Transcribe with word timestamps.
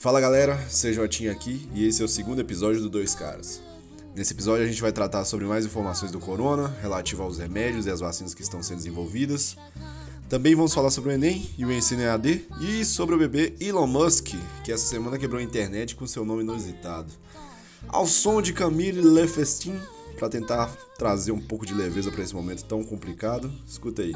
Fala 0.00 0.20
galera, 0.20 0.56
Jotinha 0.70 1.32
aqui 1.32 1.68
e 1.74 1.84
esse 1.84 2.00
é 2.00 2.04
o 2.04 2.08
segundo 2.08 2.40
episódio 2.40 2.80
do 2.80 2.88
Dois 2.88 3.16
Caras. 3.16 3.60
Nesse 4.14 4.32
episódio 4.32 4.64
a 4.64 4.68
gente 4.68 4.80
vai 4.80 4.92
tratar 4.92 5.24
sobre 5.24 5.44
mais 5.44 5.66
informações 5.66 6.12
do 6.12 6.20
corona, 6.20 6.68
relativo 6.80 7.24
aos 7.24 7.38
remédios 7.38 7.84
e 7.84 7.90
as 7.90 7.98
vacinas 7.98 8.32
que 8.32 8.40
estão 8.40 8.62
sendo 8.62 8.76
desenvolvidas. 8.76 9.56
Também 10.28 10.54
vamos 10.54 10.72
falar 10.72 10.90
sobre 10.90 11.10
o 11.10 11.12
Enem 11.12 11.50
e 11.58 11.64
o 11.64 11.72
ensino 11.72 12.02
EAD 12.02 12.46
e 12.60 12.84
sobre 12.84 13.16
o 13.16 13.18
bebê 13.18 13.56
Elon 13.58 13.88
Musk, 13.88 14.36
que 14.62 14.70
essa 14.70 14.86
semana 14.86 15.18
quebrou 15.18 15.40
a 15.40 15.42
internet 15.42 15.96
com 15.96 16.06
seu 16.06 16.24
nome 16.24 16.44
inusitado. 16.44 17.12
Ao 17.88 18.06
som 18.06 18.40
de 18.40 18.52
Camille 18.52 19.02
Le 19.02 19.26
Festin, 19.26 19.80
para 20.16 20.28
tentar 20.28 20.66
trazer 20.96 21.32
um 21.32 21.40
pouco 21.40 21.66
de 21.66 21.74
leveza 21.74 22.12
para 22.12 22.22
esse 22.22 22.36
momento 22.36 22.62
tão 22.62 22.84
complicado, 22.84 23.52
escuta 23.66 24.02
aí. 24.02 24.14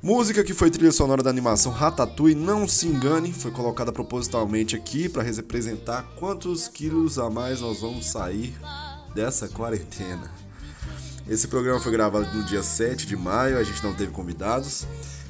Música 0.00 0.44
que 0.44 0.54
foi 0.54 0.70
trilha 0.70 0.92
sonora 0.92 1.24
da 1.24 1.30
animação 1.30 1.72
Ratatouille, 1.72 2.34
não 2.36 2.68
se 2.68 2.86
engane, 2.86 3.32
foi 3.32 3.50
colocada 3.50 3.90
propositalmente 3.90 4.76
aqui 4.76 5.08
para 5.08 5.24
representar 5.24 6.04
quantos 6.16 6.68
quilos 6.68 7.18
a 7.18 7.28
mais 7.28 7.60
nós 7.60 7.80
vamos 7.80 8.06
sair 8.06 8.54
dessa 9.12 9.48
quarentena. 9.48 10.30
Esse 11.28 11.48
programa 11.48 11.80
foi 11.80 11.90
gravado 11.90 12.32
no 12.32 12.44
dia 12.44 12.62
7 12.62 13.06
de 13.06 13.16
maio, 13.16 13.58
a 13.58 13.64
gente 13.64 13.82
não 13.82 13.92
teve 13.92 14.12
convidados, 14.12 14.86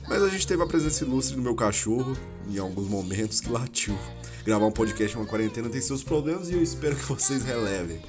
mas 0.07 0.23
a 0.23 0.29
gente 0.29 0.47
teve 0.47 0.63
a 0.63 0.67
presença 0.67 1.03
ilustre 1.03 1.35
do 1.35 1.43
meu 1.43 1.55
cachorro 1.55 2.15
em 2.47 2.59
alguns 2.59 2.89
momentos 2.89 3.41
que 3.41 3.51
latiu. 3.51 3.97
Gravar 4.45 4.67
um 4.67 4.73
podcast 4.73 5.17
em 5.17 5.21
uma 5.21 5.27
quarentena 5.27 5.71
tem 5.71 5.81
seus 5.81 6.05
problemas 6.05 6.51
e 6.51 6.53
eu 6.53 6.63
espero 6.63 6.95
que 6.95 7.05
vocês 7.07 7.43
relevem. 7.43 8.03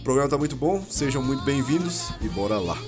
O 0.00 0.02
programa 0.02 0.30
tá 0.30 0.38
muito 0.38 0.56
bom, 0.56 0.82
sejam 0.88 1.22
muito 1.22 1.44
bem-vindos 1.44 2.08
e 2.22 2.28
bora 2.30 2.58
lá. 2.58 2.78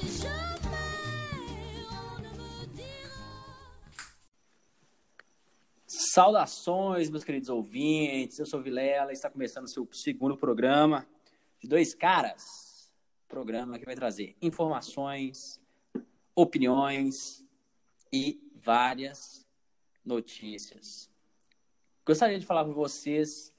Saudações, 6.13 7.09
meus 7.09 7.23
queridos 7.23 7.49
ouvintes. 7.49 8.37
Eu 8.37 8.45
sou 8.45 8.61
Vilela, 8.61 9.13
está 9.13 9.31
começando 9.31 9.67
o 9.67 9.69
seu 9.69 9.89
segundo 9.93 10.37
programa 10.37 11.07
de 11.61 11.69
Dois 11.69 11.95
Caras. 11.95 12.93
Programa 13.29 13.79
que 13.79 13.85
vai 13.85 13.95
trazer 13.95 14.37
informações, 14.43 15.61
opiniões 16.35 17.47
e 18.13 18.43
várias 18.57 19.47
notícias. 20.05 21.09
Gostaria 22.05 22.41
de 22.41 22.45
falar 22.45 22.65
com 22.65 22.73
vocês 22.73 23.55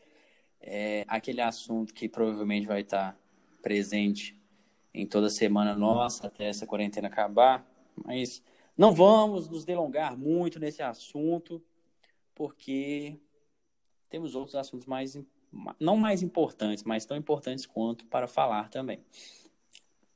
é, 0.59 1.05
aquele 1.07 1.39
assunto 1.39 1.93
que 1.93 2.09
provavelmente 2.09 2.67
vai 2.67 2.81
estar 2.81 3.17
presente 3.61 4.37
em 4.93 5.07
toda 5.07 5.29
semana 5.29 5.73
nossa 5.73 6.27
até 6.27 6.49
essa 6.49 6.67
quarentena 6.67 7.07
acabar, 7.07 7.65
mas 7.95 8.43
não 8.77 8.91
vamos 8.91 9.47
nos 9.47 9.63
delongar 9.63 10.17
muito 10.17 10.59
nesse 10.59 10.83
assunto 10.83 11.63
porque 12.41 13.19
temos 14.09 14.33
outros 14.33 14.55
assuntos 14.55 14.87
mais 14.87 15.15
não 15.79 15.95
mais 15.95 16.23
importantes, 16.23 16.83
mas 16.83 17.05
tão 17.05 17.15
importantes 17.15 17.67
quanto 17.67 18.03
para 18.07 18.27
falar 18.27 18.67
também. 18.69 19.05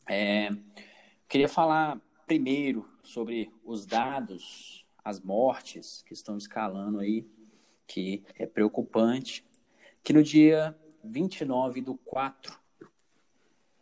É, 0.10 0.50
queria 1.30 1.48
falar 1.48 2.02
primeiro 2.26 2.90
sobre 3.04 3.54
os 3.64 3.86
dados, 3.86 4.88
as 5.04 5.20
mortes 5.20 6.02
que 6.02 6.14
estão 6.14 6.36
escalando 6.36 7.00
aí, 7.00 7.30
que 7.86 8.24
é 8.40 8.48
preocupante, 8.48 9.46
que 10.04 10.12
no 10.12 10.24
dia 10.24 10.76
29 11.04 11.80
do 11.80 11.94
4, 11.94 12.60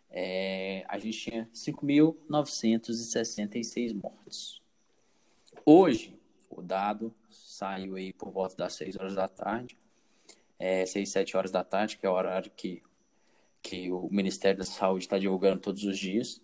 é, 0.10 0.84
a 0.90 0.98
gente 0.98 1.18
tinha 1.18 1.50
5.966 1.54 3.94
mortes. 3.94 4.62
Hoje, 5.66 6.20
o 6.50 6.62
dado 6.62 7.16
saiu 7.54 7.96
aí 7.96 8.12
por 8.12 8.32
volta 8.32 8.56
das 8.56 8.73
6 8.73 8.98
horas 8.98 9.16
da 9.16 9.28
tarde, 9.28 9.78
é, 10.58 10.86
6, 10.86 11.09
7 11.09 11.38
horas 11.38 11.52
da 11.52 11.64
tarde, 11.64 11.98
que 11.98 12.06
é 12.06 12.09
o 12.09 12.14
horário 12.14 12.52
que, 12.56 12.82
que 13.62 13.92
o 13.92 14.09
Ministério 14.09 14.58
da 14.58 14.66
Saúde 14.66 15.06
está 15.06 15.19
divulgando 15.19 15.62
todos 15.62 15.84
os 15.84 15.97
dias. 15.97 16.41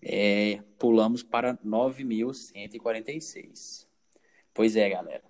É, 0.00 0.62
pulamos 0.78 1.22
para 1.22 1.56
9.146. 1.58 3.86
Pois 4.54 4.76
é, 4.76 4.88
galera. 4.88 5.24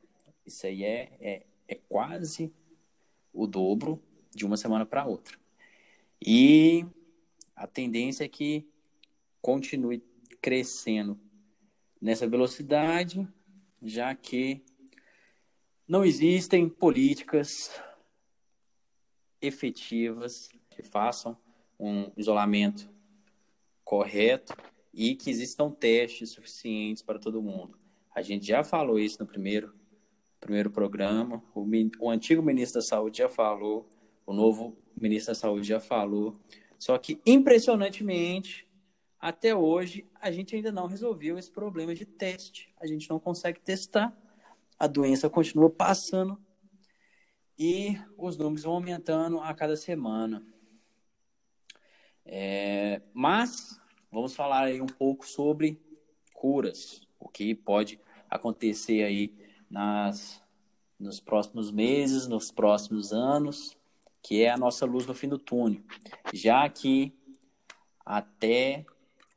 Isso 0.47 0.67
aí 0.67 0.85
é, 0.85 1.11
é, 1.21 1.47
é 1.67 1.75
quase 1.89 2.53
o 3.33 3.47
dobro 3.47 4.01
de 4.35 4.45
uma 4.47 4.57
semana 4.57 4.87
para 4.87 5.07
outra. 5.07 5.37
E 6.25 6.87
a 7.57 7.67
tendência 7.67 8.25
é 8.25 8.29
que 8.29 8.69
continue 9.41 10.03
crescendo 10.41 11.19
nessa 12.01 12.29
velocidade, 12.29 13.27
já 13.83 14.15
que 14.15 14.63
não 15.89 16.05
existem 16.05 16.69
políticas 16.69 17.73
efetivas 19.41 20.51
que 20.69 20.83
façam 20.83 21.37
um 21.81 22.13
isolamento 22.15 22.91
correto 23.83 24.55
e 24.93 25.15
que 25.15 25.31
existam 25.31 25.71
testes 25.71 26.31
suficientes 26.31 27.03
para 27.03 27.19
todo 27.19 27.41
mundo. 27.41 27.79
A 28.15 28.21
gente 28.21 28.47
já 28.47 28.63
falou 28.63 28.99
isso 28.99 29.17
no 29.21 29.27
primeiro, 29.27 29.73
primeiro 30.39 30.71
programa, 30.71 31.43
o, 31.55 31.67
o 32.01 32.11
antigo 32.11 32.43
ministro 32.43 32.81
da 32.81 32.87
Saúde 32.87 33.19
já 33.19 33.29
falou, 33.29 33.89
o 34.27 34.33
novo 34.33 34.77
ministro 34.95 35.33
da 35.33 35.41
Saúde 35.41 35.67
já 35.67 35.81
falou, 35.81 36.39
só 36.79 36.99
que 36.99 37.21
impressionantemente, 37.25 38.69
até 39.19 39.55
hoje, 39.55 40.07
a 40.21 40.31
gente 40.31 40.55
ainda 40.55 40.71
não 40.71 40.87
resolveu 40.87 41.39
esse 41.39 41.51
problema 41.51 41.95
de 41.95 42.05
teste. 42.05 42.73
A 42.81 42.87
gente 42.87 43.09
não 43.11 43.19
consegue 43.19 43.59
testar 43.59 44.17
a 44.79 44.87
doença 44.87 45.29
continua 45.29 45.69
passando 45.69 46.41
e 47.59 47.99
os 48.17 48.37
números 48.37 48.63
vão 48.63 48.75
aumentando 48.75 49.41
a 49.41 49.53
cada 49.53 49.77
semana. 49.77 50.47
É, 52.25 53.03
mas 53.13 53.81
vamos 54.13 54.35
falar 54.35 54.65
aí 54.65 54.81
um 54.81 54.87
pouco 54.87 55.27
sobre 55.27 55.81
curas, 56.33 57.07
o 57.19 57.29
que 57.29 57.55
pode 57.55 58.01
acontecer 58.31 59.03
aí 59.03 59.35
nas, 59.69 60.43
nos 60.99 61.19
próximos 61.19 61.71
meses, 61.71 62.29
nos 62.29 62.53
próximos 62.53 63.13
anos, 63.13 63.77
que 64.23 64.43
é 64.43 64.51
a 64.51 64.59
nossa 64.59 64.87
luz 64.87 65.07
no 65.07 65.15
fim 65.15 65.29
do 65.29 65.39
túnel, 65.39 65.83
já 66.33 66.69
que 66.69 67.13
até 68.05 68.87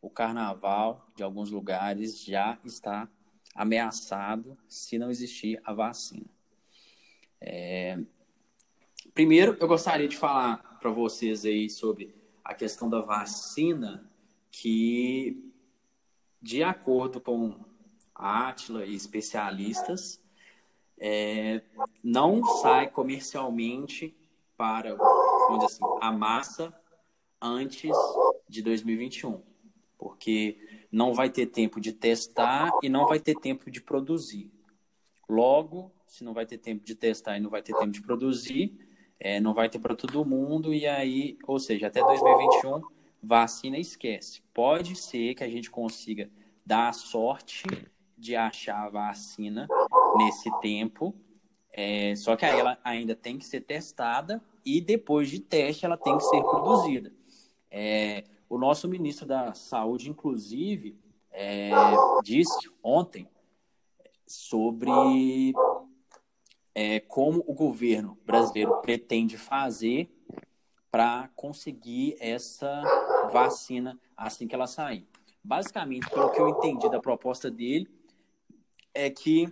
o 0.01 0.09
carnaval 0.09 1.07
de 1.16 1.24
alguns 1.24 1.50
lugares 1.50 2.24
já 2.24 2.59
está 2.63 3.09
ameaçado 3.56 4.57
se 4.67 4.97
não 4.97 5.09
existir 5.09 5.59
a 5.63 5.73
vacina. 5.73 6.25
É... 7.39 8.00
Primeiro, 9.13 9.57
eu 9.59 9.67
gostaria 9.67 10.07
de 10.07 10.17
falar 10.17 10.79
para 10.79 10.89
vocês 10.89 11.45
aí 11.45 11.69
sobre 11.69 12.16
a 12.44 12.53
questão 12.53 12.89
da 12.89 13.01
vacina, 13.01 14.09
que, 14.50 15.51
de 16.41 16.63
acordo 16.63 17.19
com 17.19 17.59
a 18.13 18.50
Atila 18.50 18.85
e 18.85 18.95
especialistas, 18.95 20.22
é, 20.97 21.62
não 22.03 22.44
sai 22.62 22.89
comercialmente 22.89 24.16
para 24.56 24.95
assim, 25.66 25.83
a 26.00 26.12
massa 26.12 26.73
antes 27.41 27.91
de 28.47 28.62
2021, 28.62 29.41
porque 29.97 30.81
não 30.91 31.13
vai 31.13 31.29
ter 31.29 31.46
tempo 31.46 31.79
de 31.79 31.94
testar 31.94 32.72
e 32.84 32.90
não 32.90 33.07
vai 33.07 33.19
ter 33.19 33.35
tempo 33.35 33.72
de 33.72 33.81
produzir. 33.81 34.52
Logo, 35.29 35.91
se 36.06 36.24
não 36.24 36.34
vai 36.34 36.46
ter 36.46 36.57
tempo 36.57 36.84
de 36.84 36.94
testar 36.94 37.38
e 37.38 37.40
não 37.40 37.50
vai 37.50 37.62
ter 37.62 37.74
tempo 37.74 37.91
de 37.91 38.02
produzir, 38.02 38.78
é, 39.18 39.40
não 39.40 39.53
vai 39.53 39.69
ter 39.69 39.80
para 39.80 39.96
todo 39.96 40.25
mundo, 40.25 40.74
e 40.74 40.85
aí, 40.85 41.38
ou 41.47 41.59
seja, 41.59 41.88
até 41.88 42.01
2021, 42.03 42.81
vacina 43.24 43.78
esquece. 43.78 44.41
Pode 44.53 44.96
ser 44.96 45.35
que 45.35 45.44
a 45.44 45.50
gente 45.50 45.69
consiga 45.69 46.30
dar 46.66 46.90
a 46.90 46.94
sorte 46.94 47.63
de 48.18 48.35
achar 48.35 48.88
a 48.88 48.90
vacina 48.90 49.68
nesse 50.18 50.51
tempo, 50.60 51.16
é, 51.71 52.13
só 52.16 52.36
que 52.36 52.45
aí 52.45 52.60
ela 52.60 52.77
ainda 52.83 53.16
tem 53.16 53.38
que 53.38 53.45
ser 53.45 53.62
testada 53.62 54.44
e 54.66 54.81
depois 54.81 55.30
de 55.30 55.39
teste 55.39 55.86
ela 55.86 55.98
tem 55.98 56.18
que 56.18 56.24
ser 56.24 56.42
produzida. 56.42 57.13
É, 57.69 58.25
o 58.51 58.57
nosso 58.57 58.86
ministro 58.86 59.25
da 59.25 59.53
Saúde, 59.53 60.09
inclusive, 60.09 61.00
é, 61.31 61.71
disse 62.21 62.69
ontem 62.83 63.25
sobre 64.27 65.53
é, 66.75 67.00
como 67.00 67.42
o 67.48 67.53
governo 67.53 68.18
brasileiro 68.25 68.81
pretende 68.81 69.38
fazer 69.38 70.13
para 70.92 71.30
conseguir 71.33 72.18
essa 72.19 72.81
vacina 73.31 73.98
assim 74.18 74.45
que 74.50 74.54
ela 74.54 74.68
sair. 74.68 75.07
Basicamente, 75.42 76.09
pelo 76.09 76.30
que 76.31 76.42
eu 76.42 76.50
entendi 76.50 76.89
da 76.89 77.00
proposta 77.00 77.50
dele, 77.50 77.88
é 78.94 79.09
que 79.09 79.47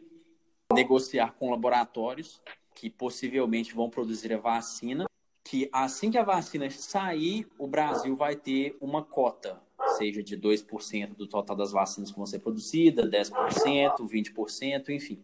negociar 0.73 1.35
com 1.35 1.51
laboratórios 1.51 2.41
que 2.75 2.89
possivelmente 2.89 3.73
vão 3.73 3.89
produzir 3.89 4.33
a 4.33 4.37
vacina 4.37 5.08
que 5.49 5.67
assim 5.73 6.11
que 6.11 6.17
a 6.19 6.23
vacina 6.23 6.69
sair, 6.69 7.47
o 7.57 7.65
Brasil 7.65 8.15
vai 8.15 8.35
ter 8.35 8.77
uma 8.79 9.03
cota, 9.03 9.59
seja 9.97 10.21
de 10.21 10.37
2% 10.37 11.15
do 11.15 11.25
total 11.25 11.55
das 11.55 11.71
vacinas 11.71 12.11
que 12.11 12.17
vão 12.17 12.27
ser 12.27 12.37
produzidas, 12.37 13.09
10%, 13.09 13.97
20%, 13.97 14.89
enfim. 14.89 15.23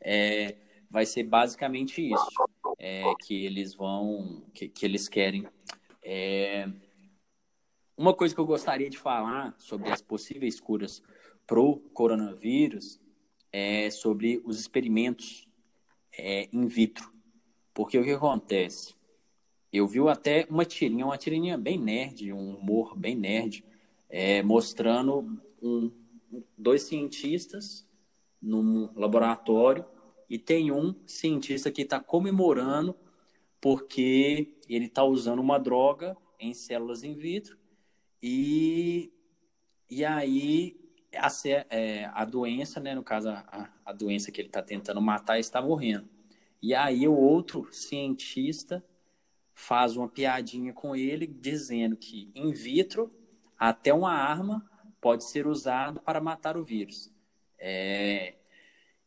é, 0.00 0.56
vai 0.88 1.04
ser 1.04 1.24
basicamente 1.24 2.00
isso 2.00 2.48
é, 2.78 3.02
que 3.20 3.44
eles 3.44 3.74
vão, 3.74 4.46
que, 4.54 4.66
que 4.66 4.86
eles 4.86 5.10
querem. 5.10 5.46
É, 6.02 6.66
uma 7.98 8.14
coisa 8.14 8.34
que 8.34 8.40
eu 8.40 8.46
gostaria 8.46 8.88
de 8.88 8.96
falar 8.96 9.54
sobre 9.58 9.90
as 9.90 10.00
possíveis 10.00 10.58
curas 10.58 11.02
pro 11.46 11.80
coronavírus 11.92 12.98
é 13.52 13.90
sobre 13.90 14.40
os 14.42 14.58
experimentos 14.58 15.46
é, 16.16 16.48
in 16.50 16.66
vitro. 16.66 17.12
Porque 17.74 17.98
o 17.98 18.02
que 18.02 18.12
acontece? 18.12 18.95
Eu 19.72 19.86
vi 19.86 20.00
até 20.08 20.46
uma 20.48 20.64
tirinha, 20.64 21.06
uma 21.06 21.18
tirinha 21.18 21.58
bem 21.58 21.78
nerd, 21.78 22.32
um 22.32 22.56
humor 22.56 22.96
bem 22.96 23.14
nerd, 23.14 23.64
é, 24.08 24.42
mostrando 24.42 25.40
um, 25.62 25.90
dois 26.56 26.82
cientistas 26.82 27.86
num 28.40 28.90
laboratório 28.94 29.84
e 30.28 30.38
tem 30.38 30.70
um 30.70 30.94
cientista 31.06 31.70
que 31.70 31.82
está 31.82 32.00
comemorando 32.00 32.96
porque 33.60 34.54
ele 34.68 34.86
está 34.86 35.02
usando 35.04 35.40
uma 35.40 35.58
droga 35.58 36.16
em 36.38 36.54
células 36.54 37.02
in 37.02 37.14
vitro 37.14 37.58
e, 38.22 39.12
e 39.90 40.04
aí 40.04 40.76
a, 41.16 41.28
é, 41.70 42.10
a 42.12 42.24
doença, 42.24 42.80
né, 42.80 42.94
no 42.94 43.02
caso 43.02 43.28
a, 43.30 43.70
a 43.84 43.92
doença 43.92 44.30
que 44.30 44.40
ele 44.40 44.48
está 44.48 44.62
tentando 44.62 45.00
matar 45.00 45.38
está 45.38 45.60
morrendo. 45.62 46.08
E 46.62 46.74
aí 46.74 47.06
o 47.06 47.14
outro 47.14 47.68
cientista 47.72 48.84
faz 49.58 49.96
uma 49.96 50.06
piadinha 50.06 50.70
com 50.74 50.94
ele 50.94 51.26
dizendo 51.26 51.96
que 51.96 52.30
in 52.34 52.52
vitro 52.52 53.10
até 53.58 53.92
uma 53.92 54.12
arma 54.12 54.70
pode 55.00 55.24
ser 55.24 55.46
usada 55.46 55.98
para 55.98 56.20
matar 56.20 56.58
o 56.58 56.62
vírus. 56.62 57.10
É... 57.58 58.34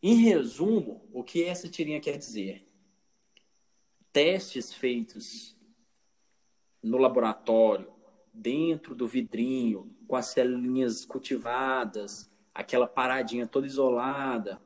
Em 0.02 0.16
resumo, 0.16 1.08
o 1.14 1.24
que 1.24 1.44
essa 1.44 1.70
tirinha 1.70 2.02
quer 2.02 2.18
dizer? 2.18 2.66
Testes 4.12 4.74
feitos 4.74 5.56
no 6.82 6.98
laboratório, 6.98 7.94
dentro 8.34 8.96
do 8.96 9.08
vidrinho, 9.08 9.96
com 10.08 10.16
as 10.16 10.28
células 10.28 11.06
cultivadas, 11.06 12.28
aquela 12.56 12.88
paradinha 12.88 13.46
toda 13.46 13.68
isolada, 13.68 14.60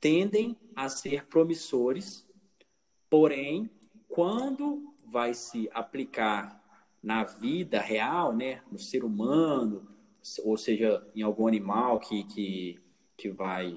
tendem 0.00 0.56
a 0.74 0.88
ser 0.88 1.26
promissores, 1.26 2.26
porém, 3.10 3.68
quando 4.08 4.90
vai 5.10 5.34
se 5.34 5.68
aplicar 5.72 6.60
na 7.02 7.24
vida 7.24 7.80
real, 7.80 8.34
né, 8.34 8.62
no 8.70 8.78
ser 8.78 9.04
humano, 9.04 9.88
ou 10.44 10.56
seja, 10.56 11.06
em 11.14 11.22
algum 11.22 11.46
animal 11.46 11.98
que, 11.98 12.24
que, 12.24 12.80
que, 13.16 13.30
vai, 13.30 13.74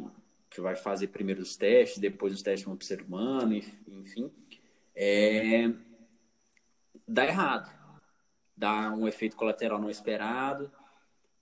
que 0.49 0.61
vai 0.61 0.75
fazer 0.75 1.07
primeiro 1.07 1.41
os 1.41 1.55
testes, 1.55 1.99
depois 1.99 2.33
os 2.33 2.41
testes 2.41 2.65
vão 2.65 2.75
para 2.75 2.83
o 2.83 2.87
ser 2.87 3.01
humano, 3.01 3.55
enfim, 3.87 4.31
é, 4.95 5.73
dá 7.07 7.25
errado. 7.25 7.83
Dá 8.55 8.91
um 8.91 9.07
efeito 9.07 9.35
colateral 9.35 9.81
não 9.81 9.89
esperado, 9.89 10.71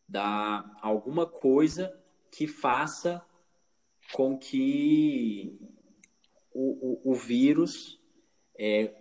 dá 0.07 0.71
alguma 0.81 1.27
coisa 1.27 1.93
que 2.31 2.47
faça 2.47 3.21
com 4.13 4.37
que 4.37 5.59
o, 6.53 7.09
o, 7.09 7.11
o 7.11 7.13
vírus 7.13 7.99
é, 8.57 9.00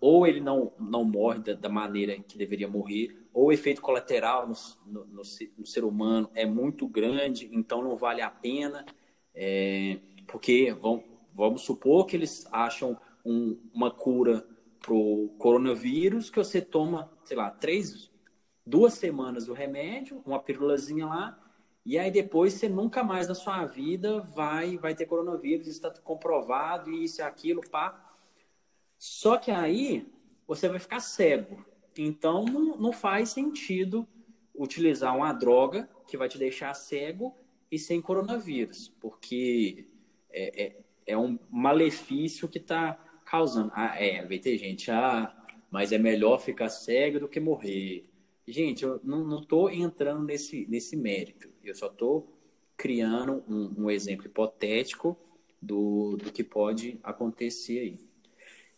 ou 0.00 0.26
ele 0.26 0.40
não, 0.40 0.72
não 0.78 1.04
morre 1.04 1.38
da, 1.38 1.54
da, 1.54 1.68
maneira 1.68 2.18
que 2.18 2.36
deveria 2.36 2.68
morrer, 2.68 3.16
ou 3.32 3.46
o 3.46 3.52
efeito 3.52 3.80
colateral 3.80 4.48
no, 4.48 4.54
no, 4.86 5.06
no, 5.06 5.22
no 5.58 5.66
ser 5.66 5.84
humano 5.84 6.30
é 6.34 6.44
muito 6.44 6.88
grande, 6.88 7.48
então 7.52 7.82
não 7.82 7.96
vale 7.96 8.20
a 8.20 8.30
pena, 8.30 8.84
é, 9.34 9.98
porque 10.26 10.72
vão, 10.72 11.04
vamos 11.32 11.62
supor 11.62 12.06
que 12.06 12.16
eles 12.16 12.46
acham 12.50 12.98
um, 13.24 13.58
uma 13.72 13.90
cura 13.90 14.44
para 14.80 14.94
o 14.94 15.28
coronavírus 15.38 16.30
que 16.30 16.38
você 16.38 16.60
toma, 16.60 17.10
sei 17.24 17.36
lá, 17.36 17.50
três, 17.50 18.10
duas 18.66 18.94
semanas 18.94 19.46
do 19.46 19.52
remédio, 19.52 20.22
uma 20.26 20.40
pílulazinha 20.40 21.06
lá, 21.06 21.38
e 21.84 21.98
aí 21.98 22.10
depois 22.10 22.54
você 22.54 22.68
nunca 22.68 23.02
mais 23.04 23.28
na 23.28 23.34
sua 23.34 23.64
vida 23.64 24.20
vai 24.20 24.76
vai 24.76 24.94
ter 24.94 25.06
coronavírus, 25.06 25.66
está 25.66 25.90
comprovado, 26.02 26.90
e 26.90 27.04
isso 27.04 27.20
e 27.20 27.22
aquilo, 27.22 27.62
pá. 27.70 28.09
Só 29.00 29.38
que 29.38 29.50
aí 29.50 30.06
você 30.46 30.68
vai 30.68 30.78
ficar 30.78 31.00
cego. 31.00 31.64
Então 31.96 32.44
não, 32.44 32.76
não 32.76 32.92
faz 32.92 33.30
sentido 33.30 34.06
utilizar 34.54 35.16
uma 35.16 35.32
droga 35.32 35.88
que 36.06 36.18
vai 36.18 36.28
te 36.28 36.36
deixar 36.36 36.74
cego 36.74 37.34
e 37.70 37.78
sem 37.78 38.02
coronavírus, 38.02 38.88
porque 39.00 39.86
é, 40.28 40.64
é, 40.64 40.76
é 41.06 41.16
um 41.16 41.38
malefício 41.50 42.46
que 42.46 42.58
está 42.58 42.92
causando. 43.24 43.72
Ah, 43.74 43.98
é, 43.98 44.26
vai 44.26 44.38
ter 44.38 44.58
gente, 44.58 44.90
ah, 44.90 45.34
mas 45.70 45.92
é 45.92 45.98
melhor 45.98 46.38
ficar 46.38 46.68
cego 46.68 47.20
do 47.20 47.28
que 47.28 47.40
morrer. 47.40 48.04
Gente, 48.46 48.84
eu 48.84 49.00
não 49.02 49.40
estou 49.40 49.70
entrando 49.70 50.24
nesse, 50.24 50.66
nesse 50.68 50.94
mérito. 50.94 51.48
Eu 51.64 51.74
só 51.74 51.86
estou 51.86 52.36
criando 52.76 53.42
um, 53.48 53.84
um, 53.84 53.90
exemplo 53.90 54.26
hipotético 54.26 55.16
do, 55.62 56.18
do 56.18 56.30
que 56.30 56.44
pode 56.44 57.00
acontecer 57.02 57.78
aí. 57.78 58.09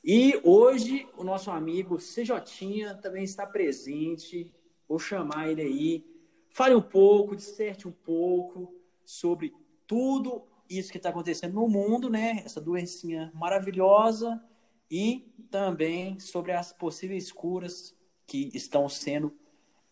E 0.04 0.40
hoje 0.42 1.08
o 1.16 1.22
nosso 1.22 1.50
amigo 1.50 1.96
CJ 1.96 2.94
também 3.00 3.22
está 3.22 3.46
presente. 3.46 4.52
Vou 4.88 4.98
chamar 4.98 5.50
ele 5.50 5.62
aí. 5.62 6.06
Fale 6.50 6.74
um 6.74 6.82
pouco, 6.82 7.36
disserte 7.36 7.86
um 7.86 7.92
pouco 7.92 8.74
sobre 9.04 9.54
tudo 9.86 10.44
isso 10.68 10.90
que 10.90 10.96
está 10.96 11.10
acontecendo 11.10 11.54
no 11.54 11.68
mundo, 11.68 12.10
né? 12.10 12.42
Essa 12.44 12.60
doencinha 12.60 13.30
maravilhosa 13.34 14.42
e 14.90 15.32
também 15.50 16.18
sobre 16.18 16.52
as 16.52 16.72
possíveis 16.72 17.30
curas 17.30 17.94
que 18.26 18.50
estão 18.54 18.88
sendo 18.88 19.34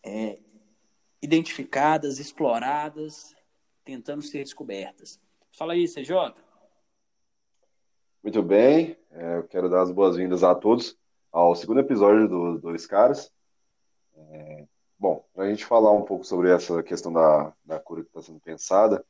é, 0.03 0.39
identificadas, 1.21 2.19
exploradas, 2.19 3.35
tentando 3.83 4.21
ser 4.21 4.39
descobertas. 4.39 5.19
Fala 5.51 5.73
aí, 5.73 5.87
CJ. 5.87 6.33
Muito 8.23 8.43
bem, 8.43 8.95
é, 9.09 9.37
eu 9.37 9.43
quero 9.47 9.67
dar 9.67 9.81
as 9.81 9.89
boas-vindas 9.89 10.43
a 10.43 10.53
todos 10.53 10.95
ao 11.31 11.55
segundo 11.55 11.79
episódio 11.79 12.27
dos 12.27 12.61
Dois 12.61 12.85
Caras. 12.85 13.31
É, 14.15 14.65
bom, 14.99 15.25
para 15.33 15.45
a 15.45 15.49
gente 15.49 15.65
falar 15.65 15.91
um 15.91 16.03
pouco 16.03 16.23
sobre 16.23 16.51
essa 16.51 16.83
questão 16.83 17.11
da, 17.11 17.51
da 17.65 17.79
cura 17.79 18.03
que 18.03 18.09
está 18.09 18.21
sendo 18.21 18.39
pensada, 18.39 19.03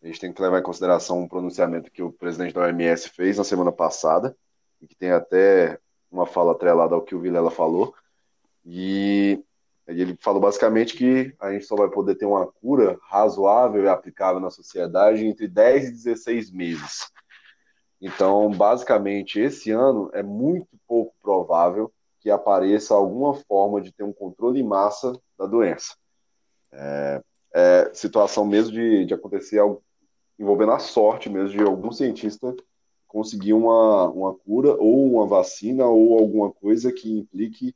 a 0.00 0.06
gente 0.06 0.20
tem 0.20 0.32
que 0.32 0.40
levar 0.40 0.60
em 0.60 0.62
consideração 0.62 1.20
um 1.20 1.26
pronunciamento 1.26 1.90
que 1.90 2.00
o 2.00 2.12
presidente 2.12 2.54
da 2.54 2.60
OMS 2.60 3.08
fez 3.08 3.38
na 3.38 3.42
semana 3.42 3.72
passada, 3.72 4.36
e 4.80 4.86
que 4.86 4.94
tem 4.94 5.10
até 5.10 5.80
uma 6.08 6.24
fala 6.24 6.52
atrelada 6.52 6.94
ao 6.94 7.02
que 7.02 7.16
o 7.16 7.20
Vilela 7.20 7.50
falou, 7.50 7.92
e 8.64 9.42
ele 9.88 10.16
falou 10.20 10.40
basicamente 10.40 10.96
que 10.96 11.34
a 11.40 11.50
gente 11.50 11.64
só 11.64 11.74
vai 11.74 11.90
poder 11.90 12.14
ter 12.14 12.26
uma 12.26 12.46
cura 12.46 13.00
razoável 13.02 13.82
e 13.82 13.88
aplicável 13.88 14.38
na 14.38 14.50
sociedade 14.50 15.26
entre 15.26 15.48
10 15.48 15.88
e 15.88 15.90
16 15.90 16.52
meses. 16.52 17.12
Então, 18.04 18.50
basicamente, 18.50 19.40
esse 19.40 19.70
ano 19.70 20.10
é 20.12 20.22
muito 20.22 20.68
pouco 20.86 21.14
provável 21.22 21.90
que 22.20 22.30
apareça 22.30 22.92
alguma 22.92 23.32
forma 23.32 23.80
de 23.80 23.90
ter 23.92 24.02
um 24.04 24.12
controle 24.12 24.60
em 24.60 24.62
massa 24.62 25.18
da 25.38 25.46
doença. 25.46 25.96
É, 26.70 27.22
é 27.54 27.90
situação 27.94 28.44
mesmo 28.44 28.72
de, 28.72 29.06
de 29.06 29.14
acontecer 29.14 29.58
algo 29.58 29.82
envolvendo 30.38 30.72
a 30.72 30.78
sorte 30.78 31.30
mesmo 31.30 31.56
de 31.56 31.62
algum 31.64 31.90
cientista 31.90 32.54
conseguir 33.08 33.54
uma, 33.54 34.10
uma 34.10 34.34
cura 34.34 34.74
ou 34.74 35.10
uma 35.10 35.26
vacina 35.26 35.86
ou 35.86 36.18
alguma 36.18 36.52
coisa 36.52 36.92
que 36.92 37.10
implique 37.10 37.74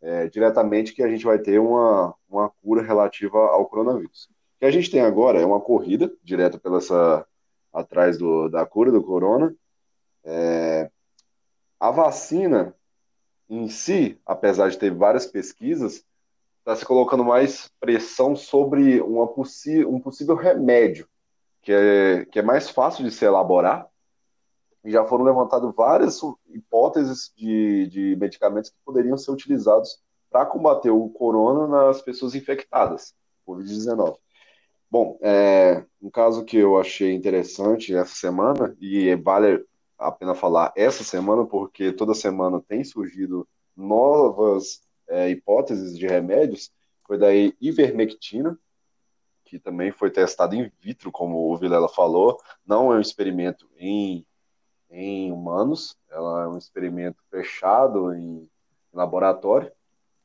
é, 0.00 0.26
diretamente 0.28 0.94
que 0.94 1.02
a 1.02 1.08
gente 1.08 1.24
vai 1.26 1.38
ter 1.38 1.58
uma, 1.58 2.14
uma 2.30 2.48
cura 2.62 2.80
relativa 2.80 3.38
ao 3.38 3.66
coronavírus. 3.66 4.30
O 4.56 4.60
que 4.60 4.64
a 4.64 4.70
gente 4.70 4.90
tem 4.90 5.02
agora 5.02 5.38
é 5.38 5.44
uma 5.44 5.60
corrida 5.60 6.10
direta 6.24 6.58
pela 6.58 6.78
essa, 6.78 7.26
atrás 7.74 8.16
do, 8.16 8.48
da 8.48 8.64
cura 8.64 8.90
do 8.90 9.02
corona, 9.02 9.54
é, 10.26 10.90
a 11.78 11.90
vacina 11.90 12.74
em 13.48 13.68
si, 13.68 14.20
apesar 14.26 14.68
de 14.68 14.76
ter 14.76 14.92
várias 14.92 15.24
pesquisas, 15.24 16.04
está 16.58 16.74
se 16.74 16.84
colocando 16.84 17.24
mais 17.24 17.70
pressão 17.78 18.34
sobre 18.34 19.00
uma 19.00 19.22
um 19.22 20.00
possível 20.00 20.34
remédio, 20.34 21.08
que 21.62 21.72
é, 21.72 22.24
que 22.24 22.40
é 22.40 22.42
mais 22.42 22.68
fácil 22.68 23.04
de 23.04 23.12
se 23.12 23.24
elaborar. 23.24 23.88
E 24.84 24.90
já 24.90 25.04
foram 25.04 25.24
levantadas 25.24 25.72
várias 25.74 26.20
hipóteses 26.48 27.32
de, 27.36 27.86
de 27.88 28.16
medicamentos 28.16 28.70
que 28.70 28.76
poderiam 28.84 29.16
ser 29.16 29.30
utilizados 29.30 30.00
para 30.30 30.46
combater 30.46 30.90
o 30.90 31.08
corona 31.08 31.66
nas 31.66 32.02
pessoas 32.02 32.34
infectadas, 32.34 33.14
Covid-19. 33.46 34.16
Bom, 34.90 35.18
é, 35.20 35.84
um 36.00 36.10
caso 36.10 36.44
que 36.44 36.56
eu 36.56 36.78
achei 36.78 37.12
interessante 37.12 37.94
essa 37.94 38.14
semana, 38.14 38.76
e 38.80 39.14
vale 39.16 39.64
a 39.98 40.10
pena 40.10 40.34
falar 40.34 40.72
essa 40.76 41.02
semana, 41.02 41.44
porque 41.44 41.92
toda 41.92 42.14
semana 42.14 42.60
tem 42.60 42.84
surgido 42.84 43.48
novas 43.76 44.82
é, 45.08 45.30
hipóteses 45.30 45.96
de 45.96 46.06
remédios, 46.06 46.70
foi 47.06 47.18
da 47.18 47.28
ivermectina, 47.60 48.58
que 49.44 49.58
também 49.58 49.92
foi 49.92 50.10
testado 50.10 50.56
in 50.56 50.70
vitro, 50.80 51.12
como 51.12 51.52
o 51.52 51.56
Vilela 51.56 51.88
falou, 51.88 52.40
não 52.66 52.92
é 52.92 52.96
um 52.96 53.00
experimento 53.00 53.68
em, 53.78 54.26
em 54.90 55.30
humanos, 55.30 55.96
ela 56.10 56.44
é 56.44 56.48
um 56.48 56.58
experimento 56.58 57.22
fechado 57.30 58.12
em 58.12 58.50
laboratório 58.92 59.70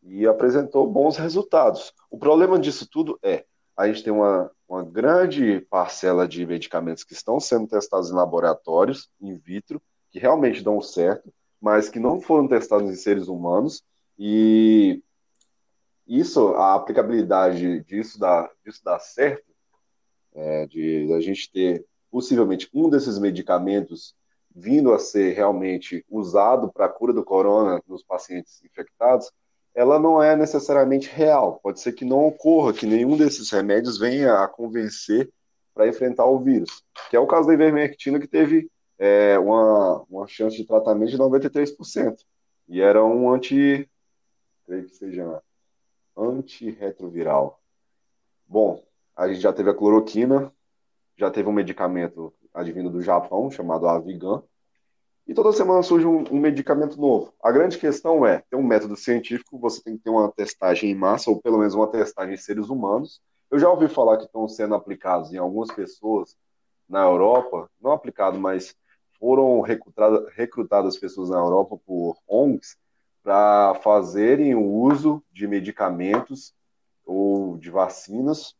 e 0.01 0.25
apresentou 0.25 0.87
bons 0.87 1.17
resultados. 1.17 1.93
O 2.09 2.17
problema 2.17 2.57
disso 2.57 2.87
tudo 2.89 3.19
é 3.21 3.45
a 3.75 3.87
gente 3.87 4.03
tem 4.03 4.13
uma, 4.13 4.51
uma 4.71 4.85
grande 4.85 5.59
parcela 5.69 6.25
de 6.25 6.45
medicamentos 6.45 7.03
que 7.03 7.11
estão 7.11 7.41
sendo 7.41 7.67
testados 7.67 8.09
em 8.09 8.13
laboratórios, 8.13 9.09
in 9.19 9.35
vitro, 9.35 9.81
que 10.09 10.17
realmente 10.17 10.63
dão 10.63 10.79
certo, 10.81 11.29
mas 11.59 11.89
que 11.89 11.99
não 11.99 12.21
foram 12.21 12.47
testados 12.47 12.89
em 12.89 12.95
seres 12.95 13.27
humanos, 13.27 13.83
e 14.17 15.03
isso, 16.07 16.55
a 16.55 16.75
aplicabilidade 16.75 17.83
disso 17.83 18.17
dá, 18.17 18.49
disso 18.65 18.79
dá 18.81 18.97
certo, 18.97 19.43
é, 20.33 20.65
de 20.67 21.13
a 21.13 21.19
gente 21.19 21.51
ter 21.51 21.85
possivelmente 22.09 22.69
um 22.73 22.89
desses 22.89 23.19
medicamentos 23.19 24.15
vindo 24.55 24.93
a 24.93 24.99
ser 24.99 25.33
realmente 25.33 26.05
usado 26.09 26.71
para 26.71 26.85
a 26.85 26.89
cura 26.89 27.11
do 27.11 27.25
corona 27.25 27.81
nos 27.85 28.03
pacientes 28.03 28.63
infectados, 28.63 29.33
ela 29.73 29.99
não 29.99 30.21
é 30.21 30.35
necessariamente 30.35 31.09
real. 31.09 31.59
Pode 31.63 31.79
ser 31.79 31.93
que 31.93 32.05
não 32.05 32.25
ocorra, 32.27 32.73
que 32.73 32.85
nenhum 32.85 33.15
desses 33.15 33.49
remédios 33.49 33.97
venha 33.97 34.43
a 34.43 34.47
convencer 34.47 35.31
para 35.73 35.87
enfrentar 35.87 36.25
o 36.25 36.39
vírus. 36.39 36.83
Que 37.09 37.15
é 37.15 37.19
o 37.19 37.27
caso 37.27 37.47
da 37.47 37.53
ivermectina, 37.53 38.19
que 38.19 38.27
teve 38.27 38.69
é, 38.97 39.39
uma, 39.39 40.03
uma 40.09 40.27
chance 40.27 40.55
de 40.55 40.65
tratamento 40.65 41.11
de 41.11 41.17
93%. 41.17 42.17
E 42.67 42.81
era 42.81 43.03
um 43.03 43.31
anti. 43.31 43.89
creio 44.65 44.85
que 44.85 44.95
seja 44.95 45.41
antirretroviral. 46.15 47.59
Bom, 48.47 48.83
a 49.15 49.27
gente 49.27 49.39
já 49.39 49.53
teve 49.53 49.69
a 49.69 49.73
cloroquina, 49.73 50.51
já 51.17 51.31
teve 51.31 51.47
um 51.47 51.53
medicamento 51.53 52.33
advindo 52.53 52.89
do 52.89 53.01
Japão, 53.01 53.49
chamado 53.49 53.87
Avigan, 53.87 54.43
e 55.27 55.33
toda 55.33 55.53
semana 55.53 55.83
surge 55.83 56.05
um, 56.05 56.23
um, 56.31 56.39
medicamento 56.39 56.99
novo. 56.99 57.33
A 57.41 57.51
grande 57.51 57.77
questão 57.77 58.25
é, 58.25 58.43
ter 58.49 58.55
um 58.55 58.63
método 58.63 58.95
científico, 58.95 59.59
você 59.59 59.81
tem 59.81 59.97
que 59.97 60.03
ter 60.03 60.09
uma 60.09 60.31
testagem 60.31 60.91
em 60.91 60.95
massa, 60.95 61.29
ou 61.29 61.41
pelo 61.41 61.59
menos 61.59 61.73
uma 61.73 61.87
testagem 61.87 62.33
em 62.33 62.37
seres 62.37 62.69
humanos. 62.69 63.21
Eu 63.49 63.59
já 63.59 63.69
ouvi 63.69 63.87
falar 63.87 64.17
que 64.17 64.25
estão 64.25 64.47
sendo 64.47 64.75
aplicados 64.75 65.33
em 65.33 65.37
algumas 65.37 65.71
pessoas 65.71 66.35
na 66.87 67.01
Europa, 67.01 67.69
não 67.81 67.91
aplicado, 67.91 68.39
mas 68.39 68.75
foram 69.19 69.61
recrutadas 69.61 70.97
pessoas 70.97 71.29
na 71.29 71.37
Europa 71.37 71.77
por 71.85 72.17
ONGs 72.27 72.75
para 73.23 73.75
fazerem 73.75 74.55
o 74.55 74.65
uso 74.65 75.23
de 75.31 75.47
medicamentos 75.47 76.53
ou 77.05 77.57
de 77.57 77.69
vacinas 77.69 78.55